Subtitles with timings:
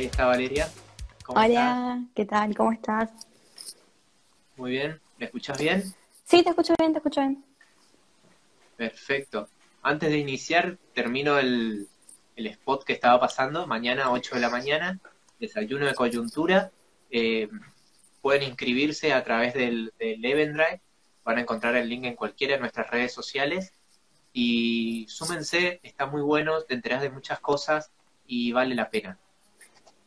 [0.00, 0.66] Ahí está Valeria.
[1.26, 2.56] ¿Cómo Hola, ¿qué tal?
[2.56, 3.10] ¿Cómo estás?
[4.56, 4.98] Muy bien.
[5.18, 5.94] ¿Me escuchas bien?
[6.24, 7.44] Sí, te escucho bien, te escucho bien.
[8.78, 9.50] Perfecto.
[9.82, 11.86] Antes de iniciar, termino el,
[12.34, 13.66] spot que estaba pasando.
[13.66, 14.98] Mañana, 8 de la mañana,
[15.38, 16.70] desayuno de coyuntura.
[17.10, 17.50] Eh,
[18.22, 20.80] pueden inscribirse a través del, del Eventbrite.
[21.24, 23.74] Van a encontrar el link en cualquiera de nuestras redes sociales.
[24.32, 27.92] Y súmense, está muy bueno, te enteras de muchas cosas
[28.26, 29.18] y vale la pena.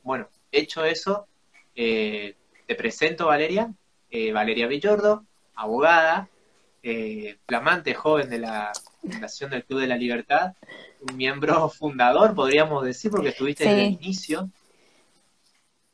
[0.03, 1.27] Bueno, hecho eso,
[1.75, 2.35] eh,
[2.67, 3.73] te presento Valeria,
[4.09, 5.25] eh, Valeria Villordo,
[5.55, 6.29] abogada,
[6.83, 10.53] eh, flamante joven de la Fundación del Club de la Libertad,
[11.09, 14.49] un miembro fundador, podríamos decir, porque estuviste desde el inicio.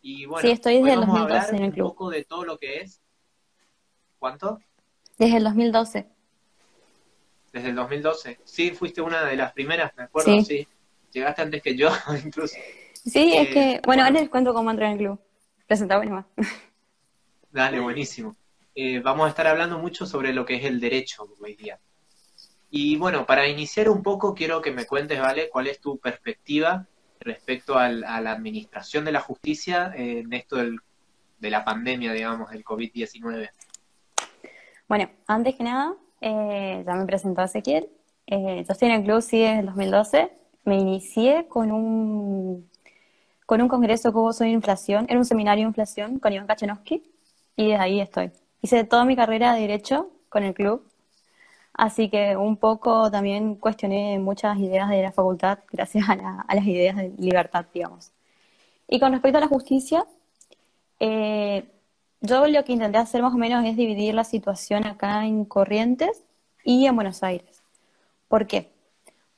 [0.02, 1.86] Y bueno, sí, estoy desde el 2012 en el club.
[1.86, 3.02] Un poco de todo lo que es.
[4.18, 4.60] ¿Cuánto?
[5.18, 6.08] Desde el 2012.
[7.54, 8.40] Desde el 2012.
[8.44, 10.68] Sí, fuiste una de las primeras, me acuerdo, sí.
[11.12, 11.90] Llegaste antes que yo,
[12.26, 12.56] incluso.
[13.06, 15.20] Sí, es que, eh, bueno, ahora les cuento cómo entrar en el club.
[15.68, 16.26] Presentaba más.
[17.52, 18.36] Dale, buenísimo.
[18.76, 21.80] Eh, vamos a estar hablando mucho sobre lo que es el derecho hoy día.
[22.70, 25.50] Y bueno, para iniciar un poco, quiero que me cuentes, ¿vale?
[25.50, 26.86] ¿Cuál es tu perspectiva
[27.20, 33.50] respecto a la administración de la justicia en esto de la pandemia, digamos, del COVID-19?
[34.88, 37.90] Bueno, antes que nada, eh, ya me presentó Ezequiel.
[38.28, 40.32] Eh, yo estoy en el club sí desde el 2012.
[40.66, 42.69] Me inicié con un,
[43.50, 45.08] con un congreso que hubo sobre inflación.
[45.10, 47.02] Era un seminario de inflación con Iván Kachanowski
[47.56, 48.32] y desde ahí estoy.
[48.62, 50.88] Hice toda mi carrera de Derecho con el club.
[51.74, 56.96] Así que un poco también cuestioné muchas ideas de la facultad gracias a, las ideas
[56.98, 58.12] de libertad, digamos.
[58.88, 60.06] Y con respecto a la justicia,
[61.00, 61.68] eh,
[62.22, 66.24] yo lo que intenté hacer más o menos es dividir la situación acá en Corrientes
[66.64, 67.64] y en Buenos Aires.
[68.28, 68.70] ¿Por qué?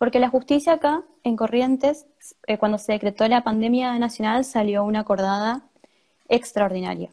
[0.02, 2.08] Porque la justicia acá en Corrientes,
[2.48, 5.62] eh, cuando se decretó la pandemia nacional, salió una acordada
[6.28, 7.12] extraordinaria,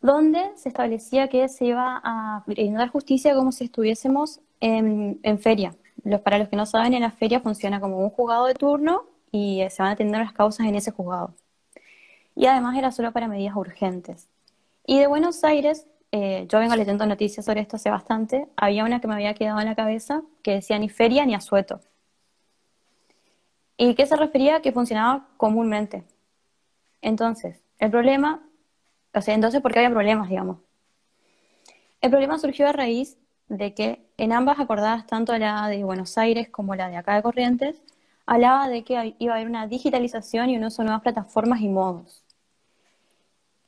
[0.00, 5.74] donde se establecía que se iba a brindar justicia como si estuviésemos en, en feria.
[6.04, 9.02] Los, para los que no saben, en la feria funciona como un juzgado de turno
[9.32, 11.34] y eh, se van a atender las causas en ese juzgado.
[12.36, 14.28] Y además era solo para medidas urgentes.
[14.86, 19.00] Y de Buenos Aires, eh, yo vengo leyendo noticias sobre esto hace bastante, había una
[19.00, 21.80] que me había quedado en la cabeza que decía ni feria ni asueto.
[23.76, 24.62] ¿Y qué se refería?
[24.62, 26.04] Que funcionaba comúnmente.
[27.02, 28.42] Entonces, el problema,
[29.14, 30.58] o sea, entonces, ¿por qué había problemas, digamos?
[32.00, 33.18] El problema surgió a raíz
[33.48, 37.22] de que en ambas acordadas, tanto la de Buenos Aires como la de acá de
[37.22, 37.82] Corrientes,
[38.26, 41.68] hablaba de que iba a haber una digitalización y un uso de nuevas plataformas y
[41.68, 42.25] modos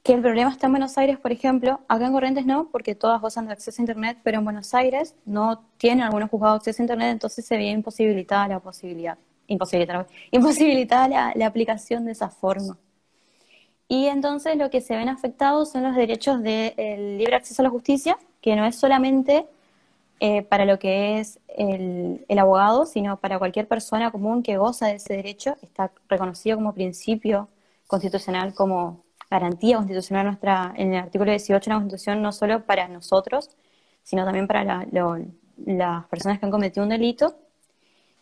[0.08, 3.20] que el problema está en Buenos Aires, por ejemplo, acá en Corrientes no, porque todas
[3.20, 6.84] gozan de acceso a Internet, pero en Buenos Aires no tienen algunos juzgados acceso a
[6.84, 12.78] Internet, entonces se ve imposibilitada la posibilidad, imposibilitada, imposibilitada la, aplicación de esa forma.
[13.86, 17.70] Y entonces lo que se ven afectados son los derechos del libre acceso a la
[17.70, 19.44] justicia, que no es solamente
[20.20, 24.94] eh, para lo que es el, abogado, sino para cualquier persona común que goza de
[24.94, 27.50] ese derecho, está reconocido como principio
[27.86, 32.88] constitucional, como garantía constitucional nuestra, en el artículo 18 de la Constitución, no solo para
[32.88, 33.50] nosotros,
[34.02, 34.86] sino también para
[35.66, 37.36] las personas que han cometido un delito.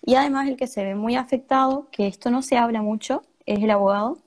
[0.02, 3.62] Y además el que se ve muy afectado, que esto no se habla mucho, es
[3.62, 4.18] el abogado,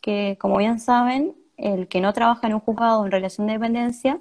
[0.00, 4.20] que como bien saben, el que no trabaja en un juzgado en relación de dependencia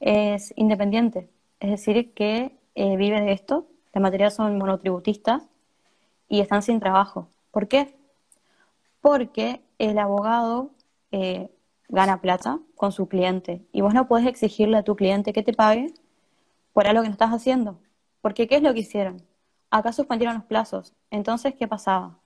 [0.00, 1.28] es independiente,
[1.60, 5.42] es decir, que eh, vive de esto, la mayoría son monotributistas
[6.28, 7.28] y están sin trabajo.
[7.50, 7.96] ¿Por qué?
[9.00, 10.70] Porque el abogado
[11.12, 11.50] eh,
[11.88, 15.52] gana plata con su cliente y vos no podés exigirle a tu cliente que te
[15.52, 15.94] pague
[16.72, 17.80] por algo que no estás haciendo.
[18.20, 19.22] Porque ¿qué es lo que hicieron?
[19.70, 20.94] Acá suspendieron los plazos.
[21.10, 22.18] Entonces, ¿qué pasaba?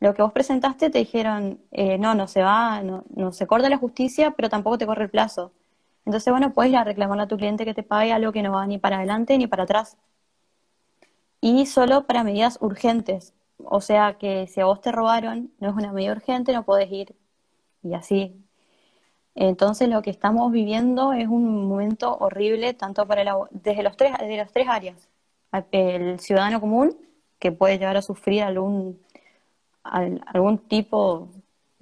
[0.00, 3.68] Lo que vos presentaste te dijeron, eh, no, no se va, no, no, se corta
[3.68, 5.52] la justicia, pero tampoco te corre el plazo.
[6.04, 8.52] Entonces, bueno, puedes ir a reclamarle a tu cliente que te pague algo que no
[8.52, 9.96] va ni para adelante ni para atrás.
[11.40, 13.34] Y solo para medidas urgentes.
[13.58, 16.90] O sea que si a vos te robaron, no es una medida urgente, no podés
[16.90, 17.14] ir
[17.84, 18.44] y así.
[19.34, 24.36] Entonces lo que estamos viviendo es un momento horrible tanto para desde los tres desde
[24.36, 25.08] las tres áreas.
[25.72, 26.96] El ciudadano común
[27.38, 29.00] que puede llegar a sufrir algún
[29.84, 31.28] algún tipo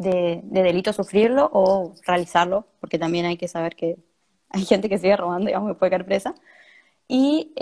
[0.03, 3.99] de, delito sufrirlo o realizarlo, porque también hay que saber que
[4.51, 6.35] hay gente que sigue robando, digamos, que puede caer presa.
[7.09, 7.53] Y,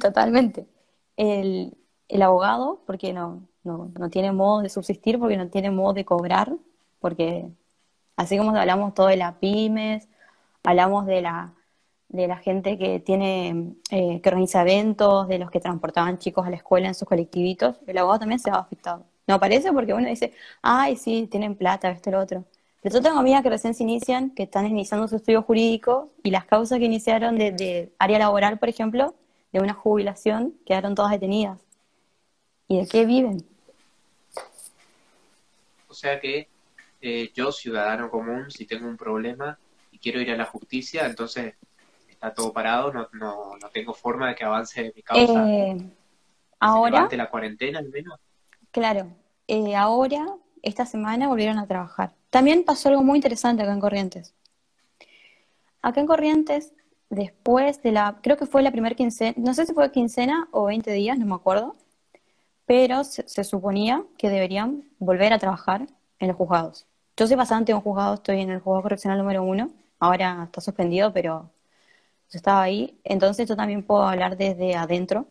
[0.00, 0.68] totalmente,
[1.16, 1.76] el,
[2.08, 6.04] el, abogado, porque no, no, no tiene modo de subsistir, porque no tiene modo de
[6.04, 6.52] cobrar,
[7.00, 7.48] porque
[8.16, 10.08] así como hablamos todo de las pymes,
[10.62, 11.54] hablamos de la,
[12.08, 16.50] de la gente que tiene, eh, que organiza eventos, de los que transportaban chicos a
[16.50, 19.04] la escuela en sus colectivitos, el abogado también se va afectado.
[19.26, 22.44] No parece porque uno dice, ay, sí, tienen plata, esto, lo otro.
[22.82, 26.30] Pero yo tengo amigas que recién se inician, que están iniciando su estudio jurídico, y
[26.30, 29.14] las causas que iniciaron de, de área laboral, por ejemplo,
[29.52, 31.60] de una jubilación, quedaron todas detenidas.
[32.68, 33.44] ¿Y de qué viven?
[35.88, 36.48] O sea que
[37.00, 39.58] eh, yo, ciudadano común, si tengo un problema
[39.90, 41.54] y quiero ir a la justicia, entonces
[42.08, 45.50] está todo parado, no, no, no tengo forma de que avance mi causa.
[45.50, 45.76] Eh,
[46.58, 48.18] ahora, la cuarentena al menos.
[48.70, 49.08] Claro,
[49.48, 50.26] eh, ahora,
[50.62, 52.14] esta semana volvieron a trabajar.
[52.28, 54.34] También pasó algo muy interesante acá en Corrientes.
[55.82, 56.74] Acá en Corrientes,
[57.08, 60.66] después de la, creo que fue la primera quincena, no sé si fue quincena o
[60.66, 61.74] 20 días, no me acuerdo,
[62.66, 65.86] pero se, suponía que deberían volver a trabajar
[66.20, 66.86] en los juzgados.
[67.20, 70.62] Yo soy pasante en un juzgado, estoy en el juzgado correccional número uno, ahora está
[70.62, 71.50] suspendido, pero
[72.30, 75.26] yo estaba ahí, entonces yo también puedo hablar desde adentro.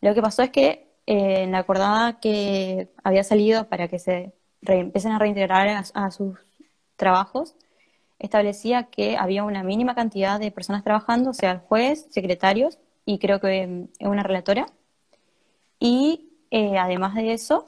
[0.00, 4.32] Lo que pasó es que eh, en la acordada que había salido para que se
[4.62, 6.38] empiecen a reintegrar a, sus
[6.96, 7.54] trabajos,
[8.18, 13.18] establecía que había una mínima cantidad de personas trabajando, o sea, el juez, secretarios y
[13.18, 14.68] creo que mm, una relatora,
[15.78, 17.66] y eh, además de eso,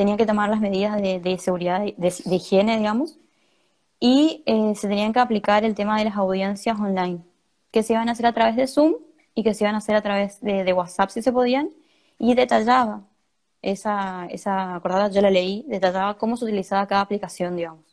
[0.00, 3.18] eh, tenían que tomar las medidas de, seguridad, de, higiene, digamos,
[4.00, 7.20] y eh, se tenían que aplicar el tema de las audiencias online,
[7.70, 8.94] que se iban a hacer a través de Zoom
[9.34, 11.70] y que se iban a hacer a través de, WhatsApp si se podían,
[12.18, 13.02] y detallaba
[13.62, 17.84] esa, esa acordada, yo la leí, detallaba cómo se utilizaba cada aplicación, digamos.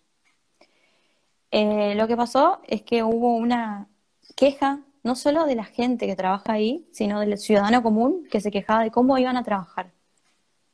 [1.51, 3.87] lo que pasó es que hubo una
[4.35, 8.51] queja no solo de la gente que trabaja ahí, sino del ciudadano común que se
[8.51, 9.96] quejaba de cómo iban a trabajar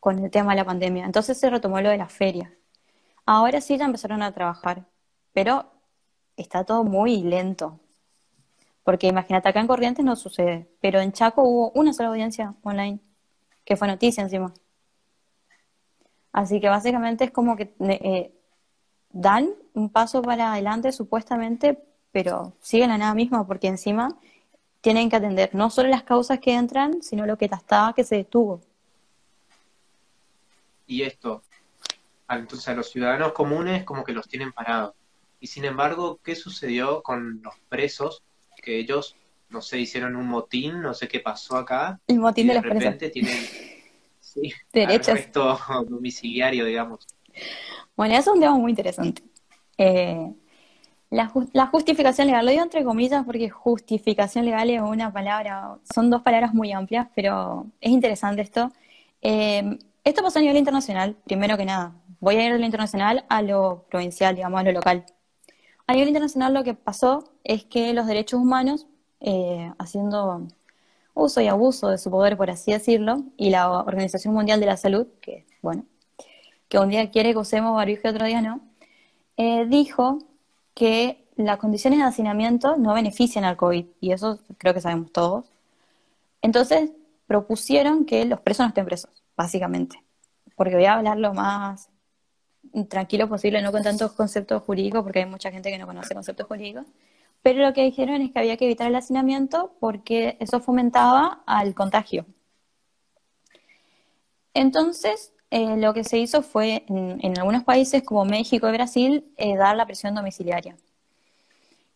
[0.03, 1.05] con el tema de la pandemia.
[1.05, 2.53] Entonces se retomó lo de la feria.
[3.25, 4.85] Ahora sí ya empezaron a trabajar,
[5.31, 5.71] pero
[6.35, 7.79] está todo muy lento.
[8.83, 12.99] Porque imagínate, acá en Corrientes no sucede, pero en Chaco hubo una sola audiencia online,
[13.63, 14.53] que fue noticia encima.
[16.33, 18.33] Así que básicamente es como que eh,
[19.09, 24.17] dan un paso para adelante supuestamente pero siguen la nada misma porque encima
[24.81, 28.17] tienen que atender no solo las causas que entran, sino lo que estaba que se
[28.17, 28.61] detuvo.
[30.85, 31.43] Y esto,
[32.29, 34.93] entonces a los ciudadanos comunes como que los tienen parados.
[35.39, 38.23] Y sin embargo, ¿qué sucedió con los presos?
[38.61, 39.15] Que ellos,
[39.49, 41.99] no sé, hicieron un motín, no sé qué pasó acá.
[42.07, 42.83] El motín de, de los presos.
[42.83, 43.37] repente tienen
[44.19, 45.09] sí, derechos.
[45.09, 45.59] Arresto
[45.89, 47.05] domiciliario, digamos.
[47.95, 49.21] Bueno, eso es un tema muy interesante.
[49.77, 50.31] Eh,
[51.09, 56.23] la, justificación legal, lo digo entre comillas porque justificación legal es una palabra, son dos
[56.23, 58.71] palabras muy amplias, pero es interesante esto.
[59.21, 61.95] Eh, esto pasó a nivel internacional, primero que nada.
[62.19, 65.05] Voy a ir de lo internacional a lo provincial, digamos, a lo local.
[65.87, 68.87] A nivel internacional lo que pasó es que los derechos humanos,
[69.19, 70.47] eh, haciendo
[71.13, 74.77] uso y abuso de su poder, por así decirlo, y la Organización Mundial de la
[74.77, 75.85] Salud, que, bueno,
[76.69, 78.61] que un día quiere que usemos barbijo y otro día no,
[79.37, 80.19] eh, dijo
[80.73, 85.45] que las condiciones de hacinamiento no benefician al COVID, y eso creo que sabemos todos.
[86.41, 86.91] Entonces
[87.27, 90.03] propusieron que los presos no estén presos, básicamente,
[90.55, 91.89] porque voy a hablar lo más
[92.89, 96.47] tranquilo posible, no con tantos conceptos jurídicos, porque hay mucha gente que no conoce conceptos
[96.47, 96.85] jurídicos,
[97.41, 101.75] pero lo que dijeron es que había que evitar el hacinamiento porque eso fomentaba al
[101.75, 102.25] contagio.
[104.53, 109.55] Entonces, eh, lo que se hizo fue, en, algunos países como México y Brasil, eh,
[109.55, 110.77] dar la presión domiciliaria,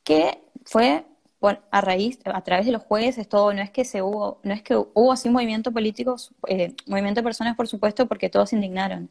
[0.04, 1.06] que fue
[1.42, 4.62] a raíz, a través de los jueces, todo, no es que se hubo, no es
[4.64, 6.16] que hubo así movimiento político,
[6.48, 9.10] eh, movimiento de personas, por supuesto, porque todos se indignaron.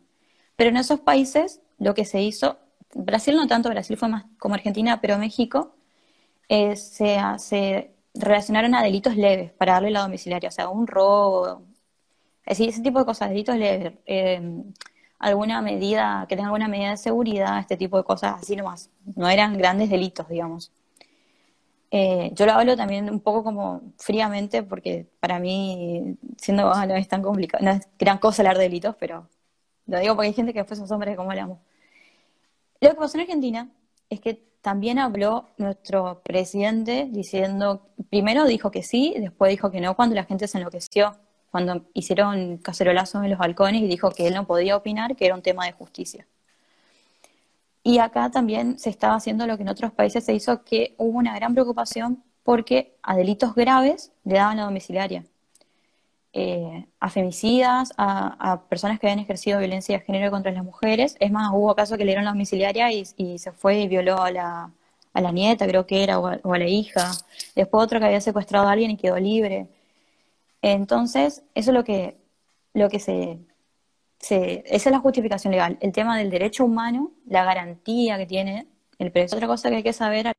[0.57, 2.59] Pero en esos países lo que se hizo,
[2.95, 5.75] Brasil no tanto, Brasil fue más como Argentina, pero México,
[6.49, 11.63] se, se relacionaron a delitos leves para darle la domiciliaria, o sea, un robo,
[12.45, 14.41] ese tipo de cosas, delitos leves, eh,
[15.19, 18.91] alguna medida, que tenga alguna medida de seguridad, este tipo de cosas así nomás.
[19.17, 20.73] No eran grandes delitos, digamos.
[21.91, 27.09] Eh, yo lo hablo también un poco como fríamente, porque para mí, siendo no es
[27.09, 29.29] tan complicado, no es gran cosa hablar de delitos, pero
[29.87, 31.59] lo digo porque hay gente que después somos hombres como hablamos.
[32.81, 33.71] Lo que pasó en Argentina
[34.11, 39.95] es que también habló nuestro presidente diciendo, primero dijo que sí, después dijo que no
[39.95, 41.17] cuando la gente se enloqueció
[41.57, 45.35] cuando hicieron cacerolazos en los balcones y dijo que él no podía opinar, que era
[45.35, 46.27] un tema de justicia.
[47.87, 51.17] Y acá también se estaba haciendo lo que en otros países se hizo, que hubo
[51.19, 55.25] una gran preocupación porque a delitos graves le daban la domiciliaria.
[56.33, 61.17] Eh, a femicidas, a, personas que habían ejercido violencia de género contra las mujeres.
[61.21, 63.05] Es más, hubo casos que le dieron la domiciliaria y,
[63.39, 64.73] se fue y violó a la,
[65.13, 67.13] a la nieta, creo que era, o a, o a, la hija.
[67.55, 69.69] Después otro que había secuestrado a alguien y quedó libre.
[70.63, 72.17] Entonces, eso es lo que,
[72.75, 73.39] lo que se,
[74.19, 78.67] se, esa es la justificación legal, el tema del derecho humano, la garantía que tiene
[78.99, 79.37] el preso.
[79.37, 80.33] Otra cosa que hay que saber a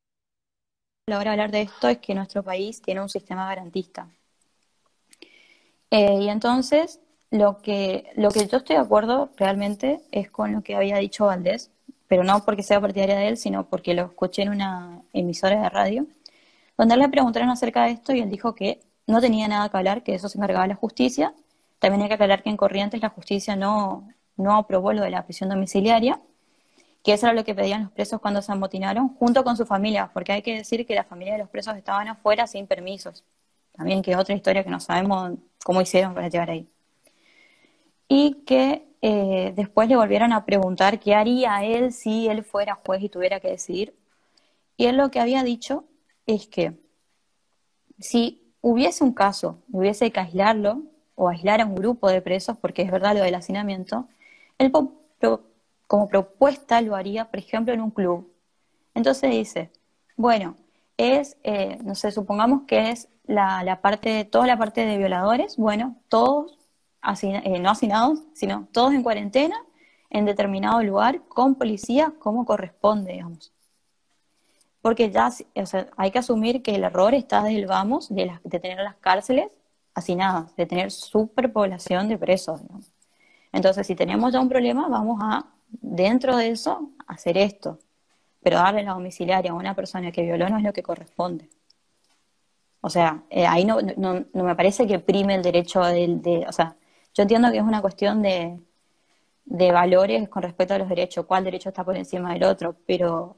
[1.08, 4.10] la hora de hablar de esto es que nuestro país tiene un sistema garantista.
[5.92, 7.00] Eh, y entonces,
[7.32, 11.26] lo que, lo que yo estoy de acuerdo realmente es con lo que había dicho
[11.26, 11.72] Valdés,
[12.08, 15.70] pero no porque sea partidaria de él, sino porque lo escuché en una emisora de
[15.70, 16.08] radio,
[16.78, 20.04] donde le preguntaron acerca de esto y él dijo que no tenía nada que hablar,
[20.04, 21.34] que eso se encargaba la justicia.
[21.80, 25.24] También hay que aclarar que en Corrientes la justicia no, no aprobó lo de la
[25.26, 26.20] prisión domiciliaria,
[27.04, 30.10] que eso era lo que pedían los presos cuando se amotinaron, junto con sus familias,
[30.14, 33.24] porque hay que decir que la familia de los presos estaban afuera sin permisos.
[33.74, 36.68] También que es otra historia que no sabemos cómo hicieron para llegar ahí.
[38.08, 43.04] Y que eh, después le volvieron a preguntar qué haría él si él fuera juez
[43.04, 43.96] y tuviera que decidir.
[44.76, 45.86] Y él lo que había dicho
[46.26, 46.74] es que
[48.00, 50.84] si hubiese un caso, hubiese que aislarlo
[51.18, 54.08] o aislar a un grupo de presos, porque es verdad lo del hacinamiento,
[54.60, 54.72] él
[55.88, 58.32] como propuesta lo haría, por ejemplo, en un club.
[58.94, 59.72] Entonces dice,
[60.16, 60.58] bueno,
[60.96, 65.58] es, eh, no sé, supongamos que es la, la, parte, toda la parte de violadores,
[65.58, 66.60] bueno, todos,
[67.24, 69.56] eh, no hacinados, sino todos en cuarentena,
[70.12, 73.52] en determinado lugar, con policía, como corresponde, digamos.
[74.84, 75.32] Porque ya
[75.98, 79.50] hay que asumir que el error está desde el vamos de, de tener las cárceles
[79.98, 82.62] hacinadas, de tener superpoblación de presos.
[83.52, 87.80] Entonces, si tenemos ya un problema, vamos a, dentro de eso, hacer esto.
[88.44, 91.50] Pero darle la domiciliaria a una persona que violó no es lo que corresponde.
[92.82, 96.52] O sea, eh, ahí no, no, no, me parece que prime el derecho de, O
[96.52, 96.76] sea,
[97.16, 98.60] yo entiendo que es una cuestión de,
[99.46, 103.38] de valores con respecto a los derechos, cuál derecho está por encima del otro, pero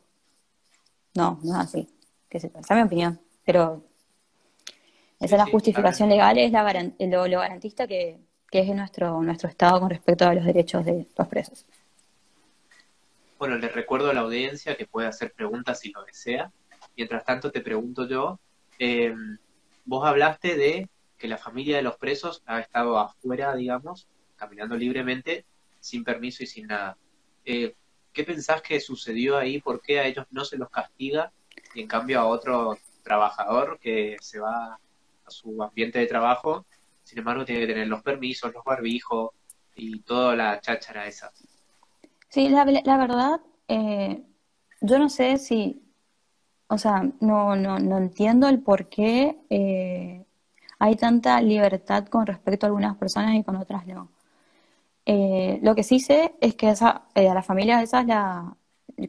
[1.15, 1.87] no, no es así.
[2.29, 3.19] Esa es mi opinión.
[3.45, 3.88] Pero
[5.19, 6.63] esa es la justificación legal, es la
[6.99, 11.07] lo, lo, garantista que, que es nuestro, nuestro Estado con respecto a los derechos de
[11.17, 11.65] los presos.
[13.37, 16.51] Bueno, les recuerdo a la audiencia que puede hacer preguntas si lo desea.
[16.95, 18.39] Mientras tanto, te pregunto yo,
[18.79, 19.13] eh,
[19.85, 24.07] vos hablaste de que la familia de los presos ha estado afuera, digamos,
[24.37, 25.45] caminando libremente,
[25.79, 26.97] sin permiso y sin nada.
[27.45, 27.75] Eh,
[28.13, 29.59] ¿Qué pensás que sucedió ahí?
[29.59, 31.31] ¿Por qué a ellos no se los castiga
[31.73, 34.79] y en cambio a otro trabajador que se va
[35.29, 36.65] a su ambiente de trabajo,
[37.03, 39.31] sin embargo tiene que tener los permisos, los barbijos
[39.75, 41.31] y toda la cháchara esa?
[42.29, 44.23] Sí, la, la verdad, eh,
[44.81, 45.81] yo no sé si,
[46.67, 50.25] o sea, no, no, no entiendo el por qué eh,
[50.79, 54.09] hay tanta libertad con respecto a algunas personas y con otras no.
[55.05, 58.55] Eh, lo que sí sé es que esa, a la familia esas la,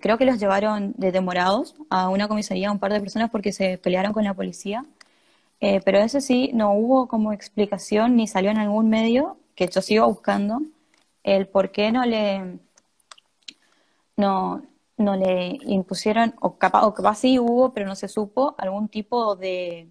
[0.00, 3.78] creo que los llevaron de demorados a una comisaría un par de personas porque se
[3.78, 4.84] pelearon con la policía.
[5.60, 9.82] Eh, pero eso sí, no hubo como explicación ni salió en algún medio, que yo
[9.82, 10.62] sigo buscando,
[11.22, 12.58] el por qué no le,
[14.16, 14.62] no,
[14.96, 19.36] no le impusieron, o capaz, o capaz sí hubo, pero no se supo, algún tipo
[19.36, 19.90] de,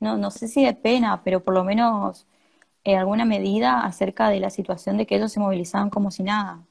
[0.00, 2.26] no, no sé si de pena, pero por lo menos
[2.84, 6.64] eh, alguna medida acerca de la situación de que ellos se movilizaban como si nada.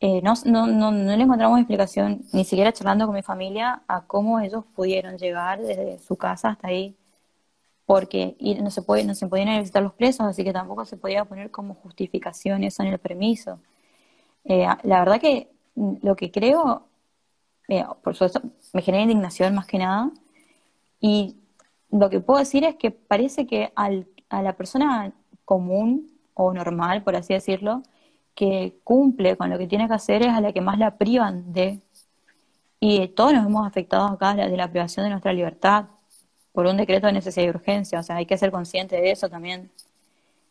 [0.00, 4.06] Eh, no, no, no, no, le encontramos explicación, ni siquiera charlando con mi familia, a
[4.06, 6.96] cómo ellos pudieron llegar desde su casa hasta ahí,
[7.86, 11.24] porque no se puede, no se podían ir los presos, así que tampoco se podía
[11.24, 13.58] poner como justificación eso en el permiso.
[14.44, 16.86] Eh, la verdad que lo que creo,
[18.02, 20.10] por supuesto, me genera indignación más que nada,
[21.00, 21.36] y
[21.90, 25.12] lo que puedo decir es que parece que al, a la persona
[25.44, 27.82] común o normal, por así decirlo,
[28.34, 31.52] que cumple con lo que tiene que hacer es a la que más la privan
[31.52, 31.80] de.
[32.80, 35.86] Y todos nos hemos afectado acá de la privación de nuestra libertad
[36.52, 38.00] por un decreto de necesidad y urgencia.
[38.00, 39.70] O sea, hay que ser consciente de eso también.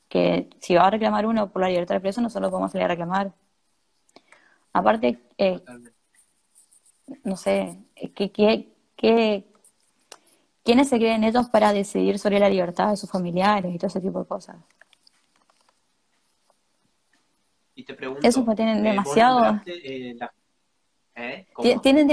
[0.09, 2.89] Que si va a reclamar uno por la libertad de preso, nosotros podemos salir a
[2.89, 3.31] reclamar.
[4.73, 5.61] Aparte, eh,
[7.23, 7.77] no sé,
[8.15, 9.45] ¿qué, qué, qué,
[10.63, 14.01] quiénes se creen ellos para decidir sobre la libertad de sus familiares y todo ese
[14.01, 14.57] tipo de cosas?
[17.75, 19.61] Y te pregunto, Eso pues tienen eh, demasiado...
[19.65, 20.17] Eh,
[21.15, 21.45] ¿Eh?
[21.83, 22.07] Tienen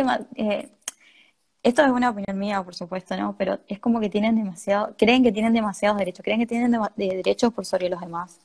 [1.69, 3.37] Esto es una opinión mía, por supuesto, ¿no?
[3.37, 7.53] Pero es como que tienen demasiado, creen que tienen demasiados derechos, creen que tienen derechos
[7.53, 8.41] por sobre los demás.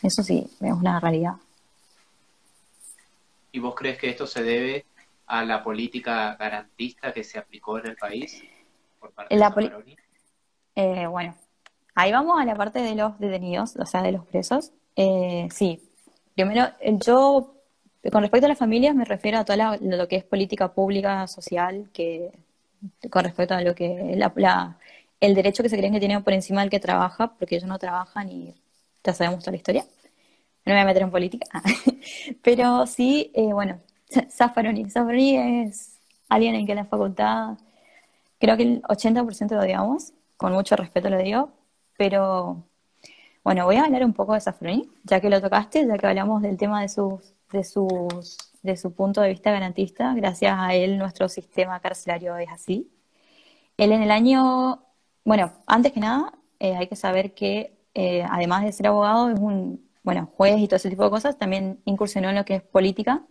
[0.00, 1.34] Eso sí, es una realidad.
[3.52, 4.86] ¿Y vos crees que esto se debe
[5.26, 8.42] a la política garantista que se aplicó en el país
[8.98, 9.96] por parte la de
[10.74, 11.34] eh, Bueno,
[11.94, 14.72] ahí vamos a la parte de los detenidos, o sea, de los presos.
[14.96, 15.82] Eh, sí,
[16.34, 16.68] Primero,
[17.04, 17.54] yo,
[18.10, 21.90] con respecto a las familias, me refiero a todo lo que es política pública, social,
[21.92, 22.32] que
[23.10, 24.78] con respecto a lo que la,
[25.20, 27.78] el derecho que se creen que tienen por encima del que trabaja, porque ellos no
[27.78, 28.54] trabajan y
[29.02, 29.84] ya sabemos toda la historia.
[30.64, 31.46] no me voy a meter en política,
[32.42, 33.80] pero sí, eh, bueno,
[34.30, 34.90] Zaffaroni.
[34.90, 35.36] Zaffaroni
[35.66, 35.98] es
[36.28, 37.58] alguien en que la facultad,
[38.38, 41.50] creo que el 80% lo odiamos, con mucho respeto lo digo,
[41.96, 42.64] pero
[43.44, 46.42] bueno, voy a hablar un poco de Zaffaroni, ya que lo tocaste, ya que hablamos
[46.42, 47.20] del tema de sus,
[47.52, 52.48] de sus, de su punto de vista garantista, gracias a él nuestro sistema carcelario es
[52.50, 52.90] así.
[53.76, 54.82] Él en el año,
[55.24, 59.38] bueno, antes que nada, eh, hay que saber que eh, además de ser abogado, es
[59.38, 62.62] un, bueno, juez y todo ese tipo de cosas, también incursionó en lo que es
[62.62, 63.22] política.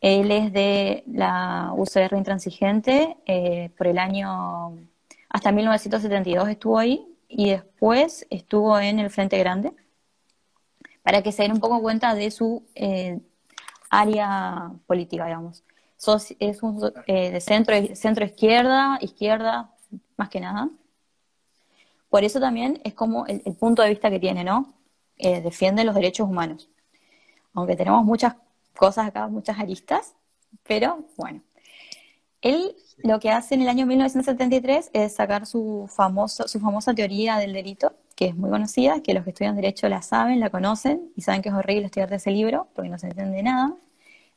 [0.00, 4.78] Él es de la UCR intransigente, eh, por el año,
[5.28, 9.72] hasta 1972 estuvo ahí, y después estuvo en el Frente Grande,
[11.02, 12.64] para que se den un poco cuenta de su
[14.00, 15.64] área política, digamos.
[16.38, 19.74] es un, de centro, centro izquierda, izquierda,
[20.16, 20.68] más que nada.
[22.08, 24.74] Por eso también es como el, punto de vista que tiene, ¿no?
[25.18, 26.68] Eh, defiende los derechos humanos.
[27.54, 28.36] Aunque tenemos muchas
[28.76, 30.14] cosas acá, muchas aristas,
[30.62, 31.42] pero bueno.
[32.42, 37.36] Él lo que hace en el año 1973 es sacar su, famoso, su famosa teoría
[37.36, 41.12] del delito, que es muy conocida, que los que estudian derecho la saben, la conocen
[41.14, 43.74] y saben que es horrible estudiar ese libro porque no se entiende nada.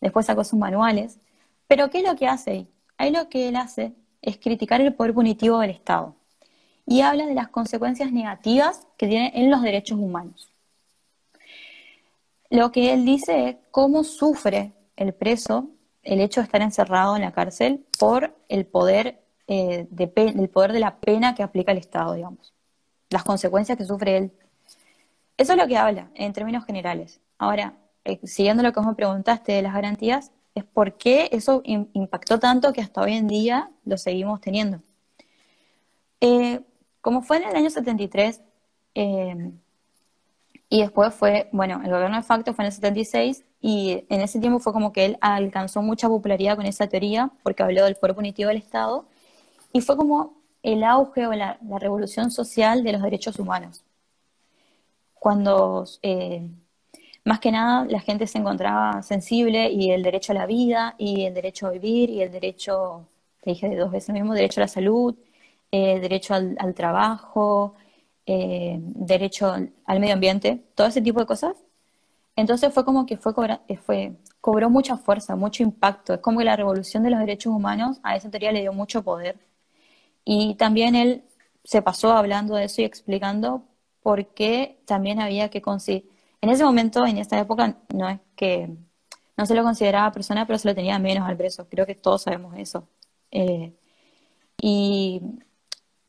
[0.02, 1.20] Después sacó sus manuales.
[1.68, 2.68] Pero ¿qué es lo que hace ahí?
[2.98, 6.16] Ahí lo que él hace es criticar el poder punitivo del Estado
[6.86, 10.52] y habla de las consecuencias negativas que tiene en los derechos humanos.
[12.50, 15.70] Lo que él dice es cómo sufre el preso
[16.02, 20.74] el hecho de estar encerrado en la cárcel por el poder, eh, de, el poder
[20.74, 22.54] de la pena que aplica el Estado, digamos.
[23.10, 24.32] Las consecuencias que sufre él.
[25.38, 27.22] Eso es lo que habla en términos generales.
[27.38, 27.78] Ahora,
[28.10, 32.40] eh, siguiendo lo que vos me preguntaste de las garantías, es por qué eso impactó
[32.40, 34.82] tanto que hasta hoy en día lo seguimos teniendo.
[36.22, 36.62] Eh,
[37.02, 38.42] como fue en el año 73,
[38.96, 39.52] eh,
[40.70, 44.40] y después fue, bueno, el gobierno de facto fue en el 76, y en ese
[44.40, 48.16] tiempo fue como que él alcanzó mucha popularidad con esa teoría, porque habló del poder
[48.16, 49.06] punitivo del Estado,
[49.74, 53.84] y fue como el auge o la, revolución social de los derechos humanos.
[55.14, 55.86] Cuando
[57.26, 61.26] más que nada la gente se encontraba sensible y el derecho a la vida y
[61.26, 63.08] el derecho a vivir y el derecho,
[63.42, 65.16] te dije dos veces mismo, derecho a la salud,
[65.72, 67.76] eh, derecho al, trabajo,
[68.26, 69.54] eh, derecho
[69.86, 71.56] al medio ambiente, todo ese tipo de cosas.
[72.36, 73.34] Entonces fue como que fue,
[73.68, 76.14] eh, fue cobró mucha fuerza, mucho impacto.
[76.14, 79.04] Es como que la revolución de los derechos humanos a esa teoría le dio mucho
[79.04, 79.38] poder.
[80.26, 81.24] Y también él
[81.64, 83.64] se pasó hablando de eso y explicando
[84.02, 86.10] por qué también había que conseguir.
[86.42, 88.70] En ese momento, en esta época, no es que
[89.38, 91.68] no se lo consideraba persona, pero se lo tenía menos al preso.
[91.70, 92.88] Creo que todos sabemos eso.
[94.62, 95.22] y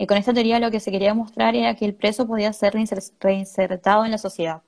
[0.00, 2.72] y con esta teoría lo que se quería mostrar era que el preso podía ser
[3.20, 4.62] reinsertado en la sociedad.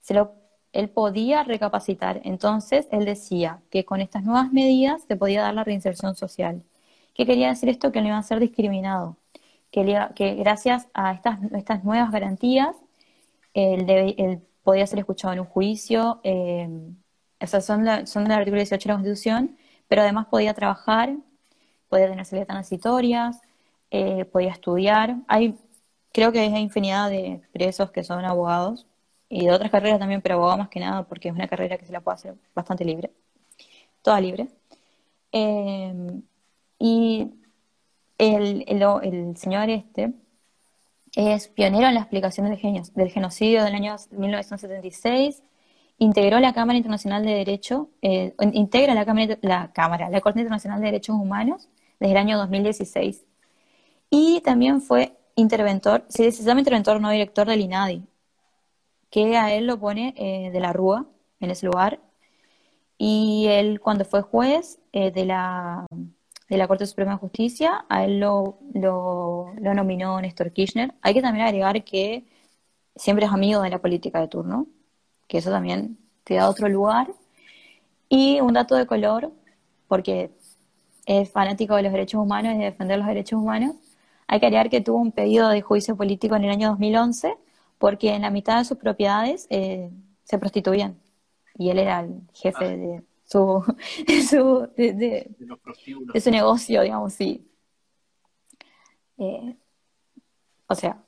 [0.00, 0.34] Se lo,
[0.74, 2.20] él podía recapacitar.
[2.24, 6.62] Entonces, él decía que con estas nuevas medidas se podía dar la reinserción social.
[7.14, 7.90] ¿Qué quería decir esto?
[7.90, 9.16] Que no iba a ser discriminado.
[9.70, 12.76] Que, que gracias a estas, estas nuevas garantías,
[13.54, 16.20] él, podía ser escuchado en un juicio.
[16.24, 16.68] Eh,
[17.60, 19.56] son, son del artículo 18 de la Constitución,
[19.88, 21.16] pero además podía trabajar,
[21.88, 23.40] podía tener salidas transitorias,
[23.90, 25.16] eh, podía estudiar.
[25.28, 25.58] Hay,
[26.12, 28.86] creo que hay infinidad de presos que son abogados
[29.28, 31.86] y de otras carreras también, pero abogado más que nada porque es una carrera que
[31.86, 33.12] se la puede hacer bastante libre,
[34.02, 34.48] toda libre.
[35.32, 36.22] Eh,
[36.78, 37.32] y
[38.18, 40.12] el, el, señor este
[41.14, 45.42] es pionero en la explicación del, genocidio del año 1976
[45.98, 50.80] integró la Cámara Internacional de Derecho, eh, integra la Cámara, la Cámara, la Corte Internacional
[50.80, 51.68] de Derechos Humanos
[52.00, 53.24] desde el año 2016.
[54.10, 58.02] Y también fue interventor, se llama interventor, no director del INADI,
[59.10, 61.06] que a él lo pone eh, de la Rúa,
[61.40, 62.00] en ese lugar.
[62.98, 65.86] Y él, cuando fue juez eh, de, la,
[66.52, 70.92] de la Corte Suprema de Justicia, a él lo, lo, nominó Néstor Kirchner.
[71.00, 72.26] Hay que también agregar que
[72.94, 74.66] siempre es amigo de la política de turno,
[75.28, 77.08] que eso también te da otro lugar.
[78.10, 79.32] Y un dato de color,
[79.88, 80.30] porque
[81.06, 83.76] es fanático de los derechos humanos y de defender los derechos humanos,
[84.26, 87.34] hay que agregar que tuvo un pedido de juicio político en el año 2011
[87.78, 89.90] porque en la mitad de sus propiedades eh,
[90.24, 90.98] se prostituían
[91.56, 92.68] y él era el jefe ah.
[92.68, 93.64] de su,
[94.06, 97.48] de su, de, su negocio, digamos, sí.
[99.18, 99.56] Eh,
[100.66, 101.02] o sea,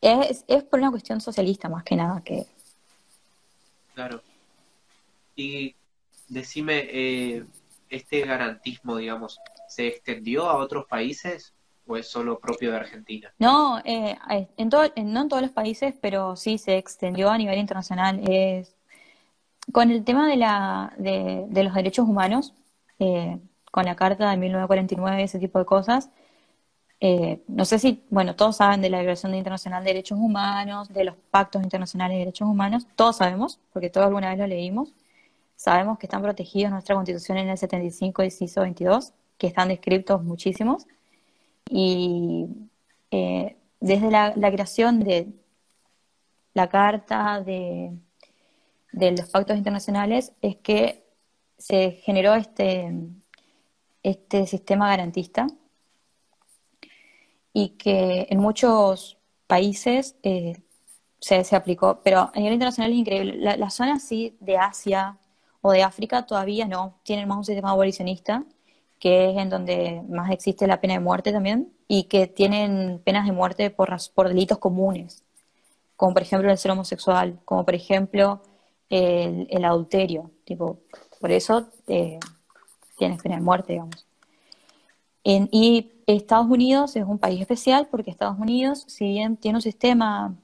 [0.00, 2.46] es, es por una cuestión socialista más que nada que...
[3.94, 4.22] Claro.
[5.36, 5.74] Y
[6.28, 7.44] decime, eh,
[7.88, 11.54] este garantismo, digamos, ¿se extendió a otros países?
[11.86, 13.34] ¿O es solo propio de Argentina?
[13.38, 14.16] No, eh,
[14.56, 18.22] en todo, no en todos los países, pero sí se extendió a nivel internacional.
[18.26, 18.73] Es,
[19.72, 22.54] con el tema de, la, de, los derechos humanos,
[22.98, 23.38] eh,
[23.70, 26.10] con la Carta de 1949 ese tipo de cosas,
[27.00, 31.04] eh, no sé si, bueno, todos saben de la Declaración Internacional de Derechos Humanos, de
[31.04, 34.94] los pactos internacionales de derechos humanos, todos sabemos, porque todos alguna vez lo leímos,
[35.56, 40.22] sabemos que están protegidos nuestra Constitución en el 75 y CISO 22, que están descritos
[40.22, 40.86] muchísimos,
[41.68, 42.46] y
[43.10, 45.28] eh, desde la, creación de
[46.54, 47.92] la Carta de,
[48.94, 51.04] de los pactos internacionales es que
[51.58, 52.92] se generó este,
[54.02, 55.46] este sistema garantista
[57.52, 60.62] y que en muchos países eh,
[61.18, 63.36] se, se, aplicó, pero a nivel internacional es increíble.
[63.36, 65.18] La, la zona así de Asia
[65.60, 68.44] o de África todavía no, tienen más un sistema abolicionista,
[69.00, 73.26] que es en donde más existe la pena de muerte también, y que tienen penas
[73.26, 75.24] de muerte por, por delitos comunes,
[75.96, 78.42] como por ejemplo el ser homosexual, como por ejemplo
[78.94, 80.78] el, el adulterio, tipo,
[81.20, 82.20] por eso eh,
[82.96, 84.06] tienes pena de muerte, digamos.
[85.24, 89.62] En, y Estados Unidos es un país especial porque Estados Unidos, si bien tiene un
[89.62, 90.34] sistema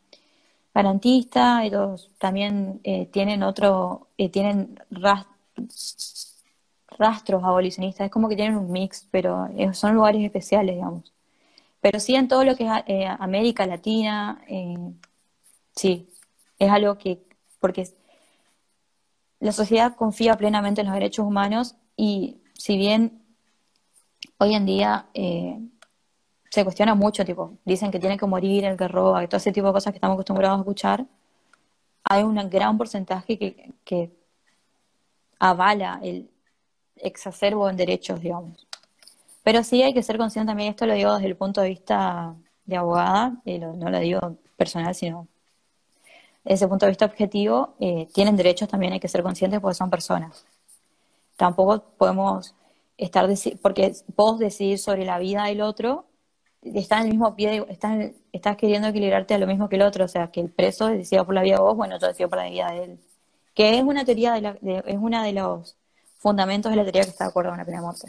[0.74, 4.80] garantista, ellos también eh, tienen otro, eh, tienen
[6.98, 11.12] rastros abolicionistas, es como que tienen un mix, pero son lugares especiales, digamos.
[11.80, 14.42] Pero sí en todo lo que es eh, América Latina,
[15.76, 16.08] sí,
[16.58, 17.20] es algo que,
[17.60, 17.88] porque
[19.40, 23.22] la sociedad confía plenamente en los derechos humanos y si bien
[24.38, 25.58] hoy en día eh,
[26.50, 29.52] se cuestiona mucho, tipo, dicen que tiene que morir el que roba y todo ese
[29.52, 31.06] tipo de cosas que estamos acostumbrados a escuchar.
[32.04, 33.38] Hay un gran porcentaje
[33.84, 34.10] que,
[35.38, 36.28] avala el
[36.96, 38.66] exacerbo en derechos, digamos.
[39.42, 42.34] Pero sí hay que ser consciente también, esto lo digo desde el punto de vista
[42.66, 45.28] de abogada, y no lo digo personal, sino
[46.44, 49.74] desde el punto de vista objetivo, eh, tienen derechos también, hay que ser conscientes porque
[49.74, 50.44] son personas.
[51.36, 52.54] Tampoco podemos
[52.96, 53.28] estar
[53.62, 56.06] porque vos decidir sobre la vida del otro,
[56.62, 60.04] está en el mismo pie, estás, estás queriendo equilibrarte a lo mismo que el otro,
[60.04, 62.38] o sea, que el preso decida por la vida de vos, bueno, yo decido por
[62.38, 62.98] la vida de él.
[63.54, 64.50] Que es una teoría, de, la,
[64.86, 65.76] es uno de los
[66.18, 68.08] fundamentos de la teoría que está de acuerdo con la pena de muerte.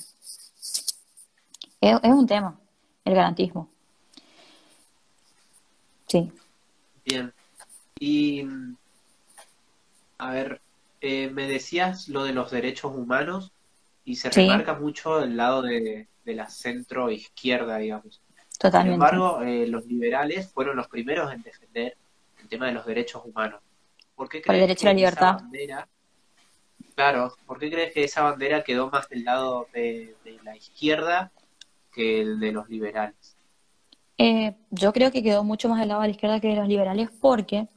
[1.82, 2.60] Es, es un tema,
[3.06, 3.70] el garantismo.
[6.08, 6.32] Sí.
[7.06, 7.34] Bien.
[8.02, 8.48] Y,
[10.18, 10.60] a ver,
[11.02, 13.52] eh, me decías lo de los derechos humanos
[14.04, 18.20] y se remarca mucho el lado de, la centro izquierda, digamos.
[18.58, 18.88] Totalmente.
[18.88, 21.96] Sin embargo, eh, los liberales fueron los primeros en defender
[22.42, 23.62] el tema de los derechos humanos.
[24.16, 25.34] ¿Por qué crees el derecho a la libertad.
[25.36, 25.88] Bandera,
[26.96, 31.32] claro, ¿por qué crees que esa bandera quedó más del lado de, la izquierda
[31.94, 33.38] que el de los liberales?
[34.18, 36.68] Eh, yo creo que quedó mucho más del lado de la izquierda que de los
[36.68, 37.68] liberales porque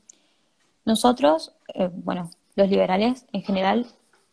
[0.85, 3.87] nosotros, eh, bueno, los liberales en general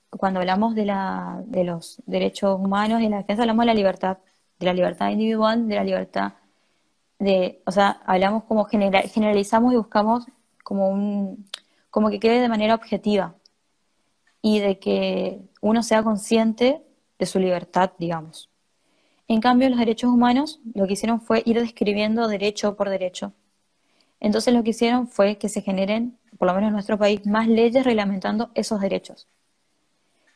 [0.10, 4.18] cuando hablamos de, la, de los derechos humanos y la defensa, hablamos de la libertad,
[4.60, 6.34] de la libertad individual, de la libertad
[7.22, 10.26] de, o sea, hablamos como general, generalizamos y buscamos
[10.64, 11.46] como un,
[11.92, 13.36] como que quede de manera objetiva
[14.42, 16.82] y de que uno sea consciente
[17.20, 18.50] de su libertad, digamos.
[19.28, 23.34] En cambio, los derechos humanos lo que hicieron fue ir describiendo derecho por derecho.
[24.20, 27.47] Entonces lo que hicieron fue que se generen, por lo menos en nuestro país, más
[27.47, 29.27] leyes reglamentando esos derechos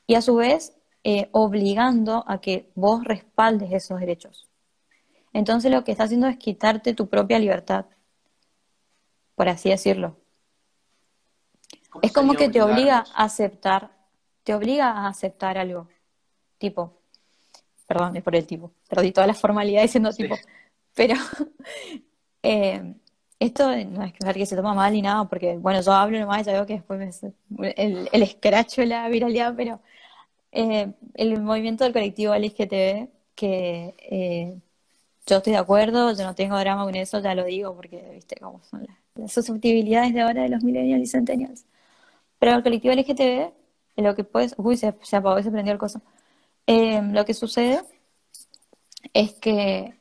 [0.06, 4.48] y a su vez eh, obligando a que vos respaldes esos derechos.
[5.34, 7.86] Entonces lo que está haciendo es quitarte tu propia libertad,
[9.34, 10.16] por así decirlo.
[12.04, 13.90] Es como que te obliga a aceptar,
[14.44, 15.88] te obliga a aceptar algo.
[16.60, 17.00] Tipo,
[17.88, 20.36] perdón, es por el tipo, perdí toda la formalidad diciendo tipo,
[20.94, 21.16] pero
[22.44, 22.94] eh,
[23.40, 26.46] esto no es que se toma mal ni nada, porque bueno, yo hablo nomás y
[26.46, 27.24] ya veo que después
[27.60, 29.82] el, el escracho la viralidad, pero
[30.52, 34.58] eh, el movimiento del colectivo LGTB, que eh,
[35.28, 38.38] yo estoy de acuerdo, yo no tengo drama con eso, ya lo digo, porque viste
[38.40, 41.66] cómo son las, susceptibilidades de ahora de los millennials y centennials.
[42.40, 43.54] Pero el colectivo LGTB,
[43.98, 46.02] lo que puedes, uy, se, se apagó el coso.
[46.68, 47.82] Eh, lo que sucede
[49.14, 49.96] es que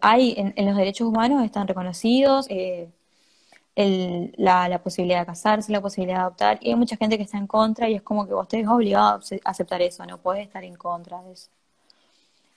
[0.00, 5.80] hay en, en, los derechos humanos están reconocidos, el, la, la, posibilidad de casarse, la
[5.80, 8.34] posibilidad de adoptar, y hay mucha gente que está en contra y es como que
[8.34, 11.50] vos te ves obligado a aceptar eso, no puedes estar en contra de eso.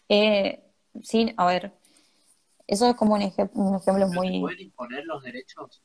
[0.08, 0.64] Eh,
[1.04, 1.72] sí, a ver,
[2.68, 4.34] eso es como un, un ejemplo muy...
[4.34, 5.82] ¿Se pueden imponer los derechos?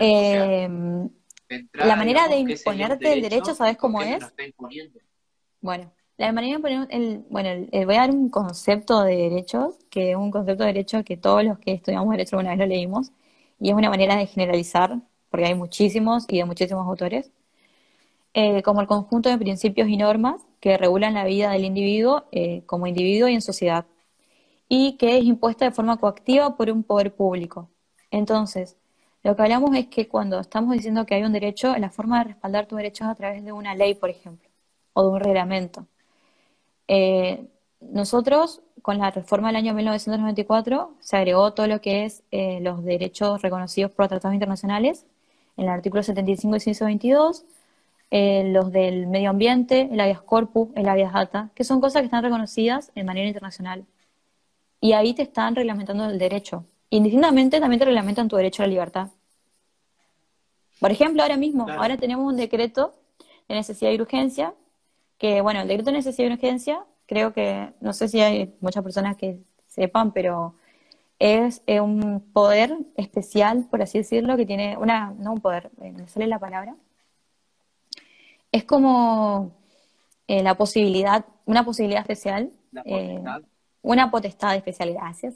[0.00, 0.68] Eh,
[1.72, 4.24] la manera de imponerte el derecho, ¿sabes cómo es?
[5.60, 10.16] Bueno, La manera el, bueno, el, voy a dar un concepto de derechos, que es
[10.16, 13.12] un concepto de derecho que todos los que estudiamos derecho alguna vez lo leímos,
[13.60, 17.32] y es una manera de generalizar, porque hay muchísimos y de muchísimos autores,
[18.34, 22.62] eh, como el conjunto de principios y normas que regulan la vida del individuo eh,
[22.66, 23.86] como individuo y en sociedad,
[24.68, 27.70] y que es impuesta de forma coactiva por un poder público.
[28.10, 28.76] Entonces,
[29.22, 32.24] lo que hablamos es que cuando estamos diciendo que hay un derecho, la forma de
[32.32, 34.48] respaldar tu derecho es a través de una ley, por ejemplo,
[34.94, 35.86] o de un reglamento.
[36.88, 37.46] Eh,
[37.80, 42.84] nosotros, con la reforma del año 1994, se agregó todo lo que es eh, los
[42.84, 45.06] derechos reconocidos por tratados internacionales,
[45.56, 47.44] en el artículo 75 y 122,
[48.10, 52.06] eh, los del medio ambiente, el habeas corpus, el habeas data, que son cosas que
[52.06, 53.84] están reconocidas en manera internacional.
[54.80, 56.64] Y ahí te están reglamentando el derecho.
[56.90, 59.08] Indistintamente también te reglamentan tu derecho a la libertad.
[60.80, 62.94] Por ejemplo, ahora mismo, ahora tenemos un decreto
[63.48, 64.54] de necesidad y urgencia
[65.18, 68.82] que, bueno, el decreto de necesidad y urgencia, creo que, no sé si hay muchas
[68.82, 70.54] personas que sepan, pero
[71.18, 75.92] es eh, un poder especial, por así decirlo, que tiene una, no un poder, eh,
[75.92, 76.76] me sale la palabra,
[78.52, 79.52] es como
[80.28, 82.52] eh, la posibilidad, una posibilidad especial,
[83.82, 85.34] una potestad especial, gracias,